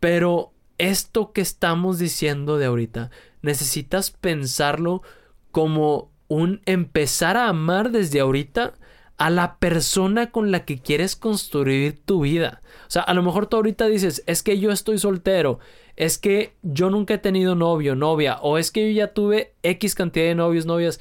[0.00, 3.10] Pero esto que estamos diciendo de ahorita,
[3.42, 5.02] necesitas pensarlo
[5.50, 8.74] como un empezar a amar desde ahorita
[9.16, 12.60] a la persona con la que quieres construir tu vida.
[12.86, 15.58] O sea, a lo mejor tú ahorita dices, es que yo estoy soltero,
[15.96, 19.96] es que yo nunca he tenido novio, novia, o es que yo ya tuve X
[19.96, 21.00] cantidad de novios, novias,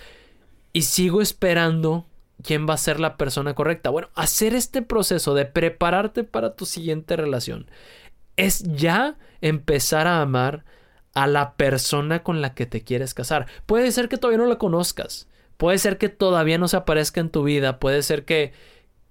[0.73, 2.07] y sigo esperando
[2.47, 3.89] quién va a ser la persona correcta.
[3.89, 7.69] Bueno, hacer este proceso de prepararte para tu siguiente relación
[8.37, 10.63] es ya empezar a amar
[11.13, 13.47] a la persona con la que te quieres casar.
[13.65, 15.27] Puede ser que todavía no la conozcas.
[15.57, 18.53] Puede ser que todavía no se aparezca en tu vida, puede ser que,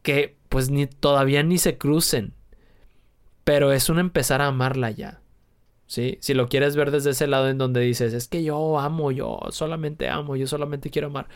[0.01, 2.33] que pues ni todavía ni se crucen.
[3.45, 5.21] Pero es un empezar a amarla ya.
[5.87, 6.17] ¿Sí?
[6.23, 9.41] Si lo quieres ver desde ese lado en donde dices, es que yo amo, yo
[9.51, 11.29] solamente amo, yo solamente quiero amar.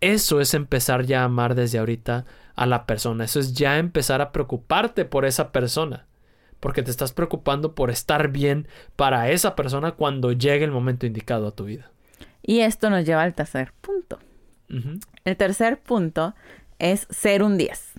[0.00, 3.24] Eso es empezar ya a amar desde ahorita a la persona.
[3.24, 6.06] Eso es ya empezar a preocuparte por esa persona.
[6.60, 11.48] Porque te estás preocupando por estar bien para esa persona cuando llegue el momento indicado
[11.48, 11.90] a tu vida.
[12.42, 14.18] Y esto nos lleva al tercer punto.
[15.24, 16.34] El tercer punto
[16.78, 17.92] es ser un 10.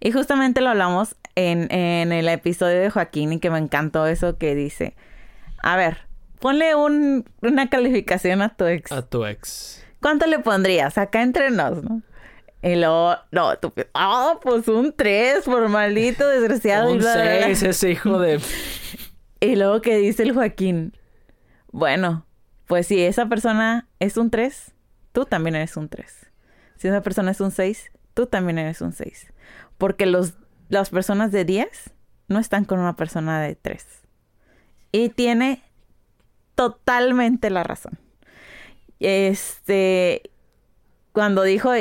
[0.00, 4.54] Y justamente lo hablamos en, el episodio de Joaquín y que me encantó eso que
[4.54, 4.94] dice.
[5.62, 5.98] A ver,
[6.40, 8.92] ponle una calificación a tu ex.
[8.92, 9.83] A tu ex.
[10.04, 10.98] ¿Cuánto le pondrías?
[10.98, 12.02] Acá entre nos, ¿no?
[12.60, 16.92] Y luego, no, tú, ah, pues un 3, por maldito desgraciado.
[16.92, 18.38] Un 6, ese hijo de...
[19.40, 20.92] y luego que dice el Joaquín,
[21.72, 22.26] bueno,
[22.66, 24.74] pues si esa persona es un 3,
[25.12, 26.26] tú también eres un 3.
[26.76, 29.32] Si esa persona es un 6, tú también eres un 6.
[29.78, 30.34] Porque los,
[30.68, 31.66] las personas de 10
[32.28, 33.86] no están con una persona de 3.
[34.92, 35.62] Y tiene
[36.56, 38.03] totalmente la razón.
[39.04, 40.22] Este,
[41.12, 41.72] cuando dijo,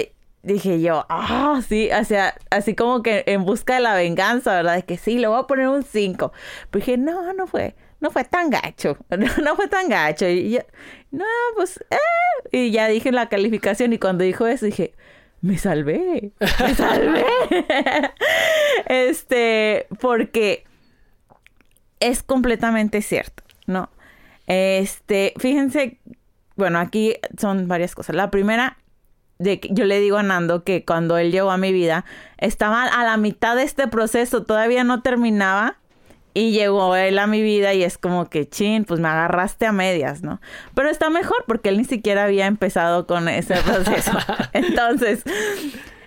[0.43, 4.75] dije yo, ah, sí, o sea, así como que en busca de la venganza, ¿verdad?
[4.75, 6.31] De que sí, le voy a poner un 5.
[6.69, 8.97] Pero dije, no, no fue no fue tan gacho,
[9.43, 10.27] no, fue tan gacho.
[10.27, 10.59] Y yo,
[11.11, 11.97] no, pues, eh.
[12.51, 14.93] Y ya dije la calificación y cuando dijo eso dije,
[15.39, 17.25] me salvé, me salvé.
[18.87, 20.65] este, porque
[22.01, 23.89] es completamente cierto, ¿no?
[24.47, 25.97] Este, fíjense,
[26.55, 28.15] bueno, aquí son varias cosas.
[28.15, 28.77] La primera,
[29.39, 32.05] de que yo le digo a Nando que cuando él llegó a mi vida,
[32.37, 35.77] estaba a la mitad de este proceso, todavía no terminaba
[36.33, 39.71] y llegó él a mi vida y es como que, chin, pues me agarraste a
[39.71, 40.41] medias, ¿no?
[40.73, 44.11] Pero está mejor porque él ni siquiera había empezado con ese proceso.
[44.53, 45.23] Entonces,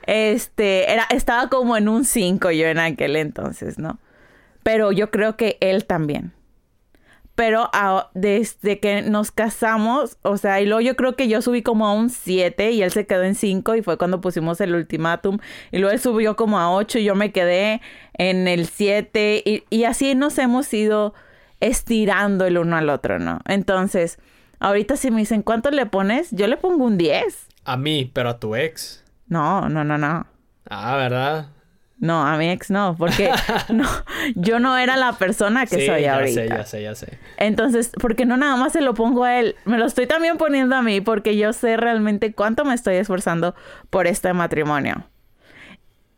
[0.06, 3.98] este, era, estaba como en un 5 yo en aquel entonces, ¿no?
[4.62, 6.32] Pero yo creo que él también
[7.37, 7.70] pero
[8.14, 11.92] desde que nos casamos, o sea, y luego yo creo que yo subí como a
[11.92, 15.38] un 7 y él se quedó en 5 y fue cuando pusimos el ultimátum
[15.70, 17.83] y luego él subió como a 8 y yo me quedé
[18.14, 21.12] en el 7 y, y así nos hemos ido
[21.61, 23.40] estirando el uno al otro, ¿no?
[23.46, 24.18] Entonces,
[24.59, 26.31] ahorita si me dicen, ¿cuánto le pones?
[26.31, 27.49] Yo le pongo un 10.
[27.64, 29.05] A mí, pero a tu ex.
[29.29, 30.27] No, no, no, no.
[30.70, 31.49] Ah, ¿verdad?
[31.98, 33.32] No, a mi ex no, porque
[33.72, 33.88] no,
[34.35, 36.44] yo no era la persona que soy ya ahorita.
[36.44, 37.18] Ya sé, ya sé, ya sé.
[37.38, 40.76] Entonces, porque no nada más se lo pongo a él, me lo estoy también poniendo
[40.76, 43.54] a mí porque yo sé realmente cuánto me estoy esforzando
[43.88, 45.09] por este matrimonio.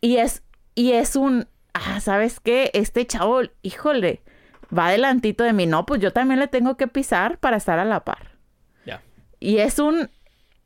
[0.00, 0.42] Y es,
[0.74, 2.70] y es un, ah, ¿sabes qué?
[2.74, 4.22] Este chavo, híjole,
[4.76, 5.66] va adelantito de mí.
[5.66, 8.32] No, pues yo también le tengo que pisar para estar a la par.
[8.84, 9.00] Ya.
[9.38, 10.10] Y es un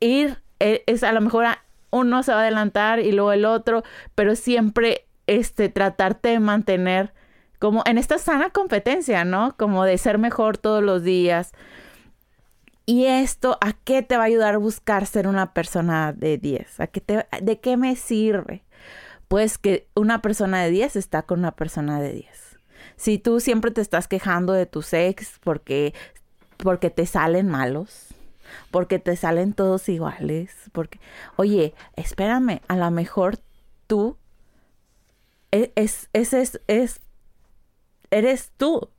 [0.01, 1.62] ir, e, es a lo mejor a,
[1.93, 7.13] uno se va a adelantar y luego el otro, pero siempre este tratarte de mantener
[7.61, 9.57] como en esta sana competencia, ¿no?
[9.57, 11.53] Como de ser mejor todos los días.
[12.87, 16.81] Y esto, ¿a qué te va a ayudar a buscar ser una persona de 10?
[16.81, 18.65] ¿A qué te, ¿De qué me sirve?
[19.29, 22.59] Pues que una persona de 10 está con una persona de 10.
[22.97, 25.95] Si tú siempre te estás quejando de tu ex porque,
[26.57, 28.12] porque te salen malos,
[28.71, 31.01] porque te salen todos iguales, porque,
[31.37, 33.38] oye, espérame, a lo mejor
[33.87, 34.17] tú
[35.53, 37.01] e, es, es, es, es
[38.11, 38.91] eres tú.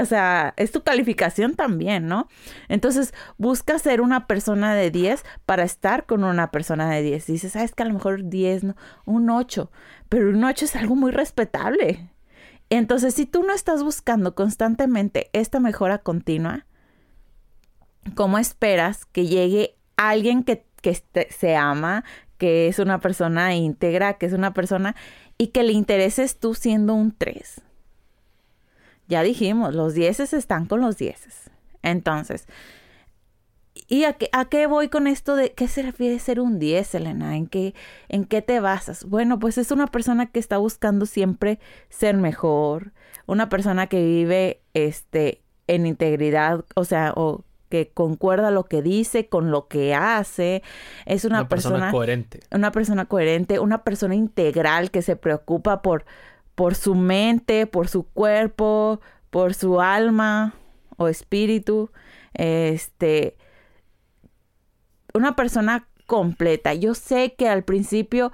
[0.00, 2.28] O sea, es tu calificación también, ¿no?
[2.68, 7.26] Entonces, busca ser una persona de 10 para estar con una persona de 10.
[7.26, 9.70] Dices, sabes que a lo mejor 10, no, un 8,
[10.08, 12.08] pero un 8 es algo muy respetable.
[12.70, 16.64] Entonces, si tú no estás buscando constantemente esta mejora continua,
[18.14, 22.04] ¿cómo esperas que llegue alguien que, que se ama,
[22.38, 24.96] que es una persona íntegra, que es una persona
[25.36, 27.62] y que le intereses tú siendo un 3.
[29.08, 31.50] Ya dijimos, los 10 están con los 10.
[31.82, 32.46] Entonces,
[33.88, 36.94] ¿y a qué, a qué, voy con esto de qué se refiere ser un 10,
[36.94, 37.36] Elena?
[37.36, 37.74] ¿En qué,
[38.08, 39.04] ¿En qué te basas?
[39.04, 41.58] Bueno, pues es una persona que está buscando siempre
[41.88, 42.92] ser mejor,
[43.26, 49.28] una persona que vive este, en integridad, o sea, o que concuerda lo que dice
[49.28, 50.62] con lo que hace.
[51.06, 52.40] Es una, persona, coherente.
[52.52, 56.04] Una persona coherente, una persona integral que se preocupa por,
[56.54, 60.54] por su mente, por su cuerpo, por su alma
[60.98, 61.90] o espíritu.
[62.34, 63.36] Este,
[65.14, 66.74] una persona completa.
[66.74, 68.32] Yo sé que al principio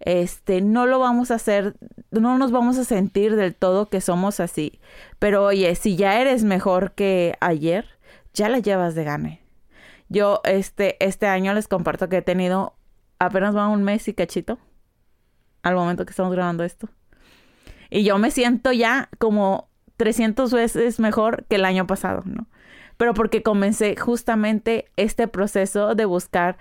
[0.00, 1.74] este, no lo vamos a hacer,
[2.10, 4.80] no nos vamos a sentir del todo que somos así.
[5.18, 7.93] Pero oye, si ya eres mejor que ayer,
[8.34, 9.42] ya la llevas de gane.
[10.08, 12.74] Yo este, este año les comparto que he tenido
[13.18, 14.58] apenas va un mes y cachito
[15.62, 16.88] al momento que estamos grabando esto.
[17.90, 22.46] Y yo me siento ya como 300 veces mejor que el año pasado, ¿no?
[22.96, 26.58] Pero porque comencé justamente este proceso de buscar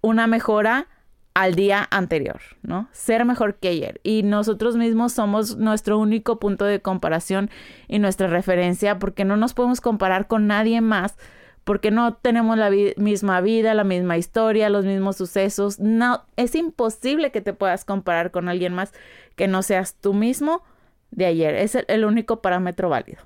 [0.00, 0.88] una mejora
[1.36, 2.88] al día anterior, ¿no?
[2.92, 4.00] Ser mejor que ayer.
[4.02, 7.50] Y nosotros mismos somos nuestro único punto de comparación
[7.88, 11.18] y nuestra referencia porque no nos podemos comparar con nadie más
[11.64, 15.78] porque no tenemos la misma vida, la misma historia, los mismos sucesos.
[15.78, 18.94] No, es imposible que te puedas comparar con alguien más
[19.34, 20.62] que no seas tú mismo
[21.10, 21.54] de ayer.
[21.54, 23.20] Es el, el único parámetro válido.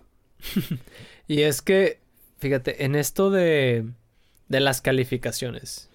[1.29, 2.01] y es que,
[2.39, 3.87] fíjate, en esto de,
[4.49, 5.90] de las calificaciones,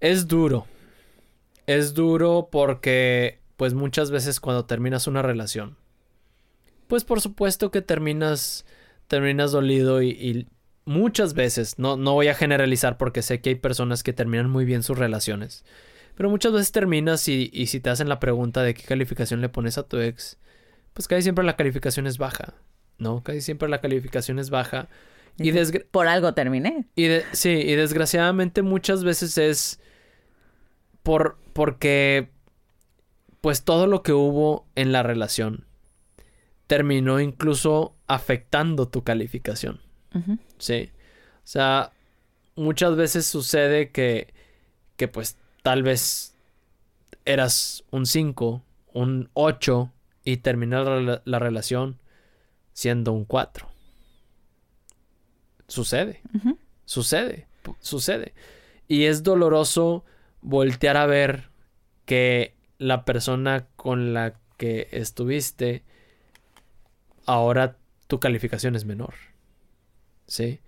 [0.00, 0.66] es duro.
[1.66, 5.76] Es duro porque, pues muchas veces cuando terminas una relación,
[6.88, 8.64] pues por supuesto que terminas,
[9.06, 10.48] terminas dolido y,
[10.86, 14.64] muchas veces, no, no voy a generalizar porque sé que hay personas que terminan muy
[14.64, 15.64] bien sus relaciones,
[16.16, 19.48] pero muchas veces terminas y, y si te hacen la pregunta de qué calificación le
[19.48, 20.38] pones a tu ex,
[20.92, 22.54] pues casi siempre la calificación es baja,
[22.98, 23.22] ¿no?
[23.22, 24.88] Casi siempre la calificación es baja.
[25.38, 25.52] Y
[25.90, 26.86] por algo terminé.
[26.96, 29.79] Y sí, y desgraciadamente muchas veces es
[31.02, 32.30] por, porque,
[33.40, 35.66] pues todo lo que hubo en la relación
[36.66, 39.80] terminó incluso afectando tu calificación.
[40.58, 40.90] Sí.
[41.38, 41.92] O sea,
[42.54, 44.32] muchas veces sucede que,
[44.96, 46.36] que pues tal vez
[47.24, 49.92] eras un 5, un 8
[50.24, 51.98] y terminó la, relación
[52.72, 53.68] siendo un 4.
[55.66, 56.22] Sucede.
[56.84, 57.46] Sucede.
[57.80, 58.34] Sucede.
[58.88, 60.04] Y es doloroso
[60.40, 61.50] voltear a ver
[62.04, 65.84] que la persona con la que estuviste,
[67.26, 67.76] ahora
[68.06, 69.14] tu calificación es menor.
[70.26, 70.60] ¿Sí?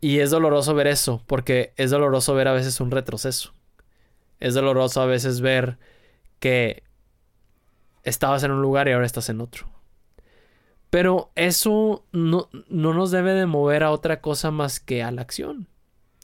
[0.00, 3.52] Y es doloroso ver eso, porque es doloroso ver a veces un retroceso.
[4.38, 5.78] Es doloroso a veces ver
[6.38, 6.82] que
[8.02, 9.68] estabas en un lugar y ahora estás en otro.
[10.88, 15.22] Pero eso no, no nos debe de mover a otra cosa más que a la
[15.22, 15.68] acción.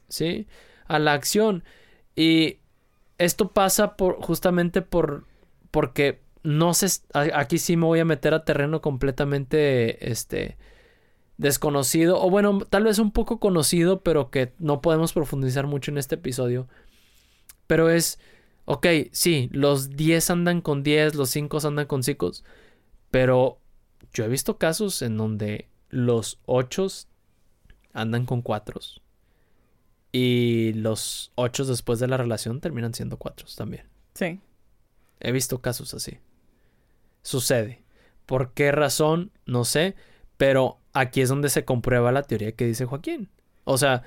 [0.09, 0.47] ¿Sí?
[0.87, 1.63] A la acción.
[2.17, 2.59] Y
[3.19, 5.27] esto pasa por justamente por
[5.71, 10.57] porque no sé aquí sí me voy a meter a terreno completamente este
[11.37, 15.99] desconocido o bueno, tal vez un poco conocido, pero que no podemos profundizar mucho en
[15.99, 16.67] este episodio.
[17.67, 18.19] Pero es
[18.67, 22.33] ok, sí, los 10 andan con 10, los 5 andan con 5,
[23.11, 23.59] pero
[24.13, 26.87] yo he visto casos en donde los 8
[27.93, 28.81] andan con 4
[30.19, 33.85] y los ocho después de la relación terminan siendo cuatro también.
[34.15, 34.41] Sí.
[35.21, 36.21] He visto casos así.
[37.21, 37.83] Sucede.
[38.25, 39.31] ¿Por qué razón?
[39.45, 39.95] No sé.
[40.39, 43.29] Pero aquí es donde se comprueba la teoría que dice Joaquín.
[43.65, 44.05] O sea,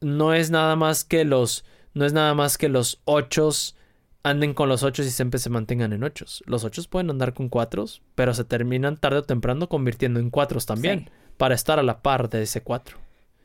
[0.00, 1.66] no es nada más que los.
[1.92, 3.76] No es nada más que los ochos
[4.22, 6.42] anden con los ocho y siempre se mantengan en ochos.
[6.46, 10.64] Los ochos pueden andar con cuatros, pero se terminan tarde o temprano convirtiendo en cuatros
[10.64, 11.10] también.
[11.36, 12.96] Para estar a la par de ese cuatro.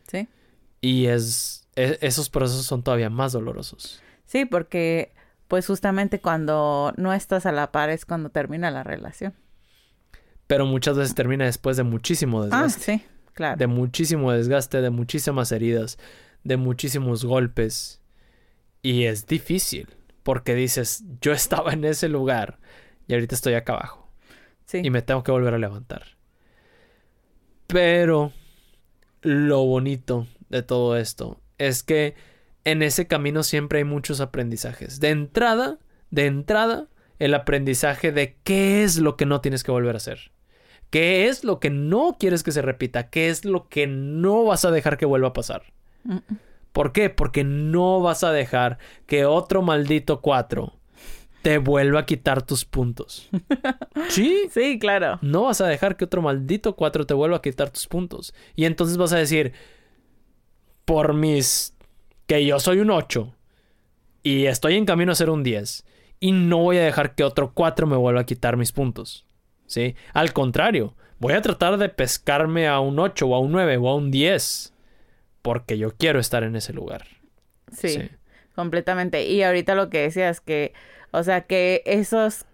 [0.10, 0.30] Sí.
[0.82, 4.02] Y es, e, esos procesos son todavía más dolorosos.
[4.25, 5.13] Sí, porque
[5.48, 9.34] pues justamente cuando no estás a la par es cuando termina la relación.
[10.48, 12.94] Pero muchas veces termina después de muchísimo ah, desgaste.
[12.94, 13.58] Ah, sí, claro.
[13.58, 15.98] De muchísimo desgaste, de muchísimas heridas,
[16.44, 18.02] de muchísimos golpes.
[18.82, 19.88] Y es difícil,
[20.23, 22.60] porque dices, yo estaba en ese lugar
[23.08, 24.10] y ahorita estoy acá abajo.
[24.65, 24.82] Sí.
[24.84, 26.17] Y me tengo que volver a levantar.
[27.67, 28.32] Pero
[29.21, 32.15] lo bonito de todo esto es que
[32.63, 35.00] en ese camino siempre hay muchos aprendizajes.
[35.00, 35.79] De entrada,
[36.12, 36.87] de entrada,
[37.19, 40.31] el aprendizaje de qué es lo que no tienes que volver a hacer.
[40.89, 43.10] ¿Qué es lo que no quieres que se repita?
[43.10, 45.63] ¿Qué es lo que no vas a dejar que vuelva a pasar?
[46.71, 47.10] ¿Por qué?
[47.10, 50.77] Porque no vas a dejar que otro maldito cuatro
[51.41, 53.29] te vuelva a quitar tus puntos.
[54.10, 54.50] sí.
[54.52, 55.17] Sí, claro.
[55.21, 58.33] No vas a dejar que otro maldito 4 te vuelva a quitar tus puntos.
[58.56, 59.54] Y entonces vas a decir,
[60.88, 61.75] por mis...
[62.27, 63.35] que yo soy un 8
[64.23, 65.85] y estoy en camino a ser un 10
[66.21, 69.25] y no voy a dejar que otro 4 me vuelva a quitar mis puntos.
[69.65, 69.96] ¿Sí?
[70.13, 73.90] Al contrario, voy a tratar de pescarme a un 8 o a un 9 o
[73.90, 74.73] a un 10
[75.42, 77.06] porque yo quiero estar en ese lugar.
[77.73, 78.10] Sí, sí.
[78.56, 79.25] completamente.
[79.25, 80.71] Y ahorita lo que decías que,
[81.12, 82.46] o sea, que esos,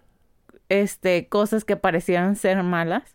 [0.68, 3.14] este, cosas que parecían ser malas,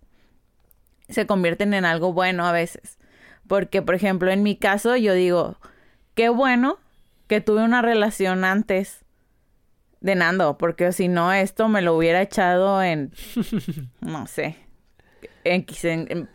[1.09, 2.98] se convierten en algo bueno a veces.
[3.49, 5.57] Porque, por ejemplo, en mi caso, yo digo,
[6.13, 6.77] qué bueno
[7.25, 9.03] que tuve una relación antes
[10.01, 13.11] de Nando, porque si no, esto me lo hubiera echado en,
[14.01, 14.55] no sé,
[15.43, 16.29] en, en,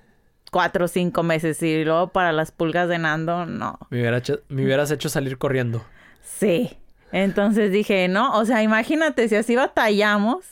[0.51, 3.79] cuatro o cinco meses y luego para las pulgas de Nando, no.
[3.91, 5.85] Me, hubiera me hubieras hecho salir corriendo.
[6.21, 6.77] Sí.
[7.13, 10.45] Entonces dije, no, o sea, imagínate si así batallamos,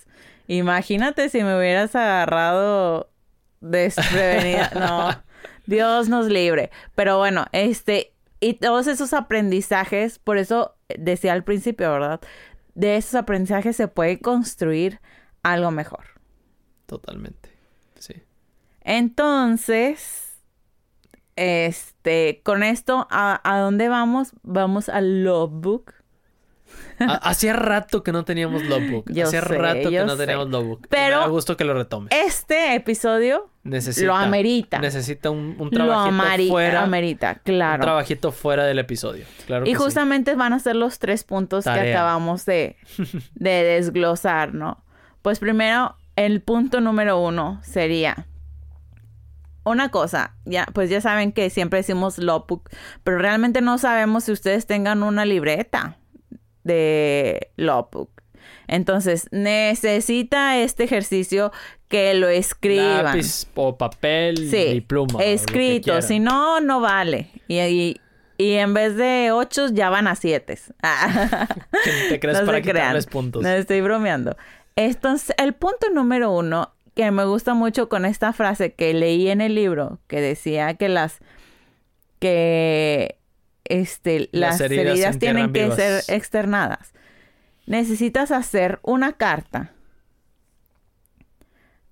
[0.47, 3.11] imagínate si me hubieras agarrado
[3.61, 4.71] desprevenida.
[4.77, 5.32] No,
[5.67, 6.71] Dios nos libre.
[6.95, 12.21] Pero bueno, este, y todos esos aprendizajes, por eso decía al principio, ¿verdad?
[12.75, 15.01] De esos aprendizajes se puede construir
[15.43, 16.05] algo mejor.
[16.87, 17.51] Totalmente,
[17.99, 18.15] sí.
[18.83, 20.33] Entonces,
[21.37, 24.33] este, con esto, ¿a, a dónde vamos?
[24.43, 26.02] Vamos al Lovebook.
[27.23, 29.11] Hacía rato que no teníamos Logbook.
[29.11, 30.87] Hacía rato que no teníamos Logbook.
[30.89, 32.09] Pero me da gusto que lo retome.
[32.11, 34.79] Este episodio necesita, lo amerita.
[34.79, 36.83] Necesita un, un trabajito lo fuera.
[36.83, 37.77] amerita, claro.
[37.77, 39.25] Un trabajito fuera del episodio.
[39.47, 42.77] Claro y justamente van a ser los tres puntos que acabamos de,
[43.35, 44.85] de desglosar, ¿no?
[45.23, 48.27] Pues primero, el punto número uno sería
[49.65, 52.69] una cosa, ya, pues ya saben que siempre decimos logbook,
[53.05, 55.99] pero realmente no sabemos si ustedes tengan una libreta
[56.65, 58.11] de Logbook.
[58.67, 61.53] Entonces, necesita este ejercicio
[61.89, 63.05] que lo escriban.
[63.05, 65.23] Lápiz o papel y pluma.
[65.23, 67.29] Escrito, si no, no vale.
[67.49, 68.01] Y,
[68.39, 70.59] y, en vez de ocho, ya van a siete.
[72.09, 73.43] ¿Te crees para quitarles puntos?
[73.43, 74.37] No estoy bromeando.
[74.77, 79.41] Entonces, el punto número uno que me gusta mucho con esta frase que leí en
[79.41, 81.19] el libro, que decía que las
[82.19, 83.19] que
[83.73, 86.93] este, las, heridas, tienen que ser externadas.
[87.67, 89.73] Necesitas hacer una carta.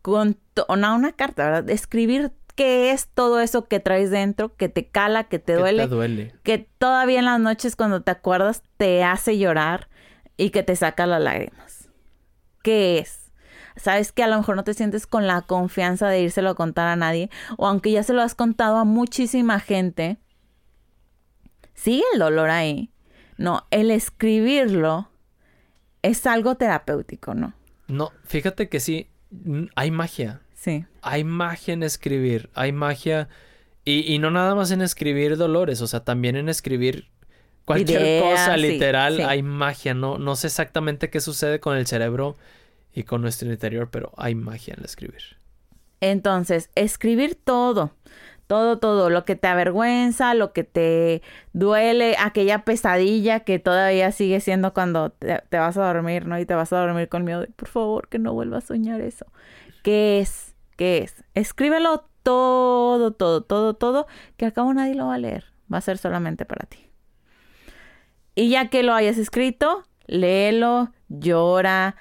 [0.03, 1.71] Con no, una carta, ¿verdad?
[1.71, 5.87] Escribir qué es todo eso que traes dentro, que te cala, que te duele.
[5.87, 6.35] duele.
[6.43, 9.89] Que todavía en las noches cuando te acuerdas te hace llorar
[10.37, 11.89] y que te saca las lágrimas.
[12.63, 13.33] ¿Qué es?
[13.77, 16.89] Sabes que a lo mejor no te sientes con la confianza de írselo a contar
[16.89, 20.19] a nadie, o aunque ya se lo has contado a muchísima gente,
[21.75, 22.91] sigue el dolor ahí.
[23.37, 25.11] No, el escribirlo
[26.03, 27.55] es algo terapéutico, ¿no?
[27.89, 29.09] No, fíjate que sí,
[29.75, 30.43] hay magia.
[30.55, 30.85] Sí.
[31.03, 33.29] Hay magia en escribir, hay magia.
[33.85, 37.09] Y, no nada más en escribir dolores, o sea, también en escribir
[37.65, 39.95] cualquier cosa literal, hay magia.
[39.95, 42.37] No, no sé exactamente qué sucede con el cerebro
[42.93, 45.23] y con nuestro interior, pero hay magia en el escribir.
[46.01, 47.93] Entonces, escribir todo.
[48.51, 51.23] Todo, todo, lo que te avergüenza, lo que te
[51.53, 56.37] duele, aquella pesadilla que todavía sigue siendo cuando te, vas a dormir, ¿no?
[56.37, 57.47] Y te vas a dormir con miedo.
[57.55, 59.25] Por favor, que no vuelvas a soñar eso.
[59.85, 60.57] ¿Qué es?
[60.77, 61.23] ¿Qué es?
[61.35, 65.45] Escríbelo todo, todo, todo, todo, que al cabo nadie lo va a leer.
[65.73, 66.91] Va a ser solamente para ti.
[68.35, 71.95] Y ya que lo hayas escrito, léelo, llora,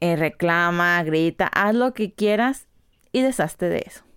[0.00, 2.66] eh, reclama, grita, haz lo que quieras
[3.12, 4.07] y deshazte de eso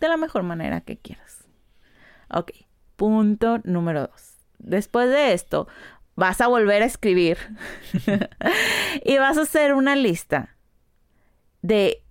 [0.00, 1.44] de la mejor manera que quieras.
[2.30, 2.52] Ok,
[2.96, 4.36] punto número dos.
[4.58, 5.68] Después de esto,
[6.16, 7.38] vas a volver a escribir
[9.04, 10.56] y vas a hacer una lista
[11.62, 12.02] de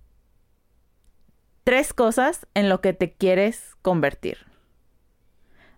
[1.64, 4.38] tres cosas en lo que te quieres convertir.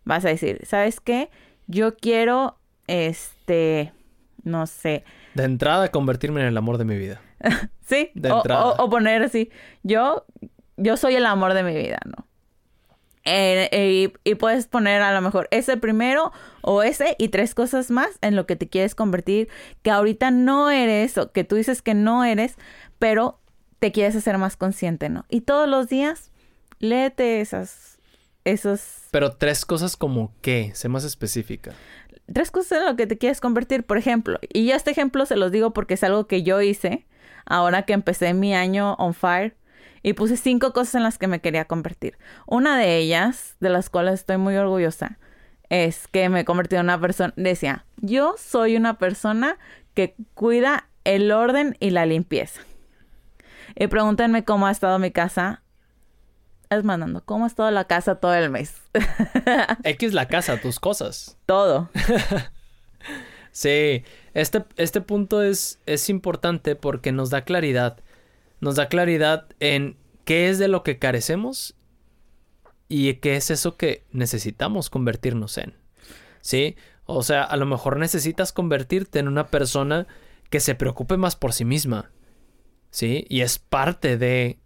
[0.05, 1.31] Vas a decir, ¿sabes qué?
[1.67, 3.93] Yo quiero, este,
[4.43, 5.05] no sé.
[5.35, 7.21] De entrada, convertirme en el amor de mi vida.
[7.87, 8.73] sí, de entrada.
[8.79, 9.51] o, poner así,
[9.83, 10.25] yo
[10.77, 12.27] yo soy el amor de mi vida, ¿no?
[13.25, 17.91] Eh, eh, y, puedes poner a lo mejor ese primero o ese y tres cosas
[17.91, 19.49] más en lo que te quieres convertir,
[19.83, 22.57] que ahorita no eres o que tú dices que no eres,
[22.99, 23.39] pero
[23.79, 25.25] te quieres hacer más consciente, ¿no?
[25.29, 26.33] Y todos los días
[26.81, 27.99] léete esas,
[28.45, 28.81] esos...
[29.13, 31.73] Pero tres cosas como qué, sé más específica.
[32.33, 34.39] Tres cosas en lo que te quieres convertir, por ejemplo.
[34.53, 37.07] Y yo este ejemplo se los digo porque es algo que yo hice
[37.47, 39.55] ahora que empecé mi año on fire
[40.03, 42.19] y puse cinco cosas en las que me quería convertir.
[42.47, 45.19] Una de ellas, de las cuales estoy muy orgullosa,
[45.69, 49.59] es que me he convertido en una persona, decía, yo soy una persona
[49.95, 52.61] que cuida el orden y la limpieza.
[53.75, 55.63] Y pregúntenme cómo ha estado mi casa.
[56.69, 58.75] Es mandando, ¿cómo ha estado la casa todo el mes?
[59.85, 61.37] X la casa, tus cosas.
[61.47, 61.91] Todo.
[63.51, 67.99] sí, este, este punto es, es importante porque nos da claridad.
[68.63, 71.75] Nos da claridad en qué es de lo que carecemos
[72.89, 75.75] y qué es eso que necesitamos convertirnos en.
[76.43, 76.77] ¿Sí?
[77.05, 80.07] O sea, a lo mejor necesitas convertirte en una persona
[80.49, 82.13] que se preocupe más por sí misma.
[82.91, 83.27] ¿Sí?
[83.29, 84.61] Y es parte de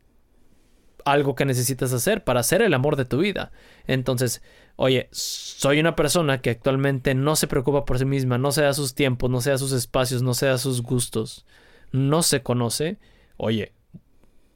[1.06, 3.50] algo que necesitas hacer para hacer el amor de tu vida.
[3.86, 4.42] Entonces,
[4.76, 8.74] oye, soy una persona que actualmente no se preocupa por sí misma, no se da
[8.74, 11.46] sus tiempos, no se da sus espacios, no se da sus gustos,
[11.92, 12.98] no se conoce.
[13.38, 13.72] Oye,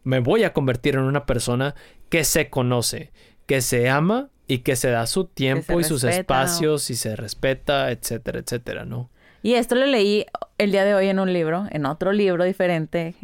[0.04, 1.74] me voy a convertir en una persona
[2.08, 3.12] que se conoce,
[3.46, 7.90] que se ama y que se da su tiempo y sus espacios y se respeta,
[7.90, 9.10] etcétera, etcétera, ¿no?
[9.42, 10.26] Y esto lo leí
[10.58, 13.14] el día de hoy en un libro, en otro libro diferente,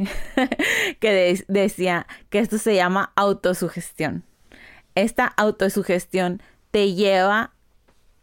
[1.01, 4.23] que decía que esto se llama autosugestión.
[4.95, 7.53] Esta autosugestión te lleva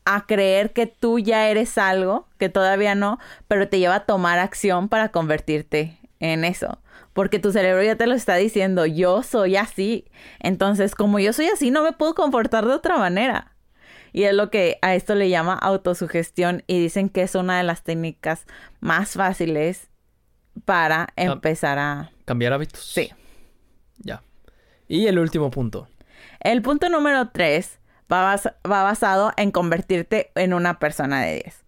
[0.06, 4.40] a creer que tú ya eres algo, que todavía no, pero te lleva a tomar
[4.40, 6.80] acción para convertirte en eso.
[7.14, 10.06] Porque tu cerebro ya te lo está diciendo, yo soy así.
[10.40, 13.56] Entonces, como yo soy así, no me puedo comportar de otra manera.
[14.12, 17.64] Y es lo que a esto le llama autosugestión y dicen que es una de
[17.64, 18.46] las técnicas
[18.80, 19.90] más fáciles
[20.66, 22.12] para empezar a...
[22.26, 22.84] Cambiar hábitos.
[22.84, 23.12] Sí.
[23.98, 24.22] Ya.
[24.88, 25.88] Y el último punto.
[26.40, 27.80] El punto número tres
[28.12, 31.64] va, va basado en convertirte en una persona de 10.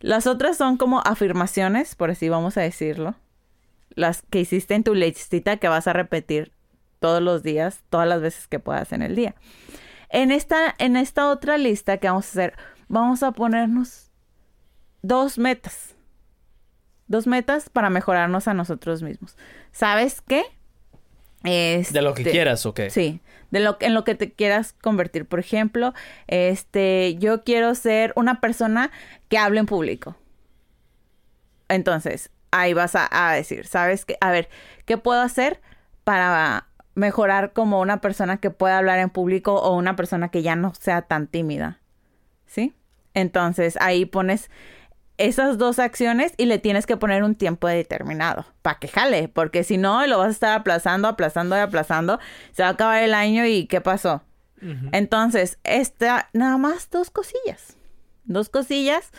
[0.00, 3.14] Las otras son como afirmaciones, por así vamos a decirlo.
[3.94, 6.52] Las que hiciste en tu listita que vas a repetir
[7.00, 9.34] todos los días, todas las veces que puedas en el día.
[10.10, 12.54] En esta, en esta otra lista que vamos a hacer,
[12.88, 14.10] vamos a ponernos
[15.02, 15.94] dos metas.
[17.06, 19.36] Dos metas para mejorarnos a nosotros mismos.
[19.72, 20.44] ¿Sabes qué?
[21.42, 22.90] de lo que este, quieras, ¿o qué?
[22.90, 23.20] Sí,
[23.50, 25.26] de lo en lo que te quieras convertir.
[25.26, 25.94] Por ejemplo,
[26.26, 28.90] este, yo quiero ser una persona
[29.28, 30.16] que hable en público.
[31.68, 34.16] Entonces, ahí vas a, a decir, ¿sabes qué?
[34.20, 34.48] A ver,
[34.84, 35.60] ¿qué puedo hacer
[36.04, 40.56] para mejorar como una persona que pueda hablar en público o una persona que ya
[40.56, 41.80] no sea tan tímida.
[42.46, 42.74] ¿Sí?
[43.14, 44.50] Entonces ahí pones
[45.16, 49.64] esas dos acciones y le tienes que poner un tiempo determinado para que jale, porque
[49.64, 52.18] si no lo vas a estar aplazando, aplazando y aplazando,
[52.52, 54.22] se va a acabar el año y ¿qué pasó?
[54.92, 57.78] Entonces, esta, nada más dos cosillas,
[58.24, 59.10] dos cosillas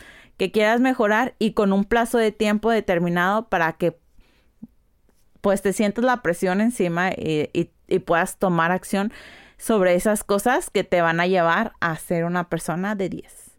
[0.42, 3.96] que quieras mejorar y con un plazo de tiempo determinado para que
[5.40, 7.70] pues te sientes la presión encima y,
[8.04, 9.12] puedas tomar acción
[9.56, 13.52] sobre esas cosas que te van a llevar a ser una persona de 10.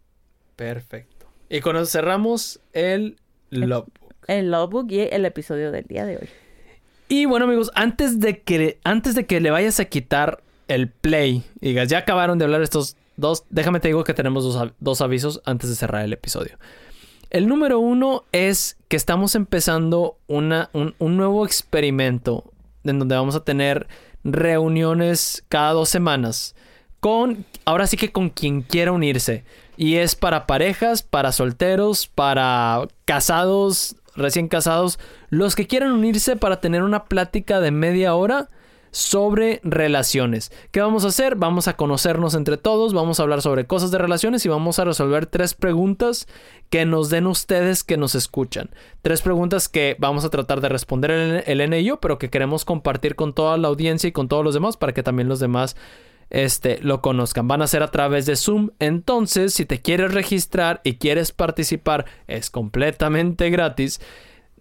[0.57, 1.25] Perfecto.
[1.47, 3.15] Y con eso cerramos el
[3.49, 4.11] logbook.
[4.27, 6.29] El logbook y el episodio del día de hoy.
[7.07, 11.45] Y bueno amigos, antes de que, antes de que le vayas a quitar el play
[11.61, 15.01] y digas, ya acabaron de hablar estos dos, déjame te digo que tenemos dos, dos
[15.01, 16.57] avisos antes de cerrar el episodio.
[17.33, 22.51] El número uno es que estamos empezando una, un, nuevo experimento
[22.83, 23.87] en donde vamos a tener
[24.23, 26.55] reuniones cada dos semanas
[26.99, 29.45] con, ahora sí que con quien quiera unirse.
[29.77, 34.99] Y es para parejas, para solteros, para casados, recién casados,
[35.31, 38.47] los que quieran unirse para tener una plática de media hora
[38.93, 40.51] sobre relaciones.
[40.71, 41.35] ¿Qué vamos a hacer?
[41.35, 44.85] Vamos a conocernos entre todos, vamos a hablar sobre cosas de relaciones y vamos a
[44.85, 46.27] resolver tres preguntas
[46.69, 48.69] que nos den ustedes que nos escuchan.
[49.01, 52.65] Tres preguntas que vamos a tratar de responder el, el y yo, pero que queremos
[52.65, 55.75] compartir con toda la audiencia y con todos los demás para que también los demás
[56.29, 57.47] este, lo conozcan.
[57.47, 58.69] Van a ser a través de Zoom.
[58.79, 63.99] Entonces, si te quieres registrar y quieres participar, es completamente gratis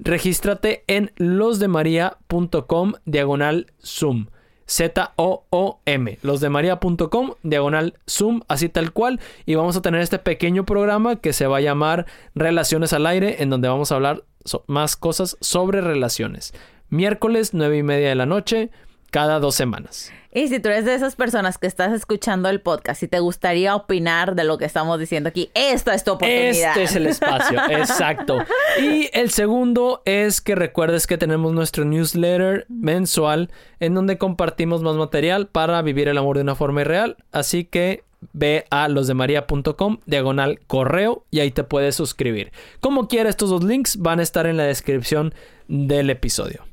[0.03, 4.27] regístrate en losdemaria.com diagonal Zoom.
[4.67, 6.19] Z-O-O-M.
[6.23, 9.21] Losdemaria.com diagonal Zoom, así tal cual.
[9.45, 13.43] Y vamos a tener este pequeño programa que se va a llamar Relaciones al Aire,
[13.43, 14.25] en donde vamos a hablar
[14.67, 16.55] más cosas sobre relaciones.
[16.89, 18.71] Miércoles, nueve y media de la noche,
[19.11, 20.13] cada dos semanas.
[20.35, 23.77] Y si tú eres de esas personas que estás escuchando el podcast y te gustaría
[23.77, 26.71] opinar de lo que estamos diciendo aquí, esta es tu oportunidad.
[26.71, 28.39] Este es el espacio, exacto.
[28.81, 34.97] Y el segundo es que recuerdes que tenemos nuestro newsletter mensual en donde compartimos más
[34.97, 37.19] material para vivir el amor de una forma irreal.
[37.31, 42.53] Así que ve a losdemaria.com diagonal correo y ahí te puedes suscribir.
[42.81, 45.35] Como quiera, estos dos links van a estar en la descripción
[45.69, 46.72] del episodio.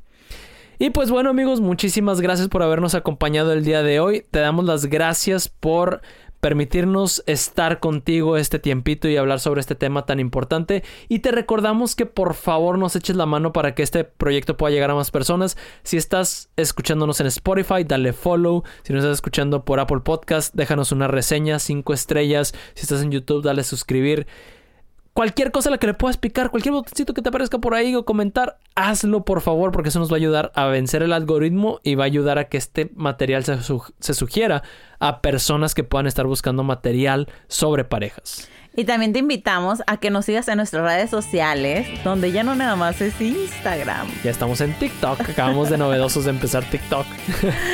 [0.82, 4.24] Y pues bueno amigos, muchísimas gracias por habernos acompañado el día de hoy.
[4.30, 6.00] Te damos las gracias por
[6.40, 10.82] permitirnos estar contigo este tiempito y hablar sobre este tema tan importante.
[11.06, 14.72] Y te recordamos que por favor nos eches la mano para que este proyecto pueda
[14.72, 15.58] llegar a más personas.
[15.82, 18.64] Si estás escuchándonos en Spotify, dale follow.
[18.82, 22.54] Si nos estás escuchando por Apple Podcast, déjanos una reseña, cinco estrellas.
[22.72, 24.26] Si estás en YouTube, dale suscribir
[25.12, 27.94] cualquier cosa a la que le puedas picar, cualquier botoncito que te aparezca por ahí
[27.94, 31.80] o comentar, hazlo por favor, porque eso nos va a ayudar a vencer el algoritmo
[31.82, 33.58] y va a ayudar a que este material se,
[33.98, 34.62] se sugiera
[34.98, 38.48] a personas que puedan estar buscando material sobre parejas.
[38.76, 42.54] Y también te invitamos a que nos sigas en nuestras redes sociales, donde ya no
[42.54, 44.06] nada más es Instagram.
[44.22, 47.04] Ya estamos en TikTok, acabamos de novedosos de empezar TikTok.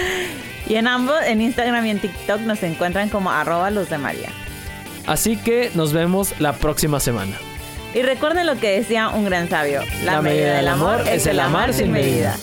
[0.68, 4.30] y en ambos, en Instagram y en TikTok, nos encuentran como arroba los de María.
[5.07, 7.36] Así que nos vemos la próxima semana.
[7.94, 9.80] Y recuerden lo que decía un gran sabio.
[10.04, 12.36] La, medida del amor es el amar sin medida.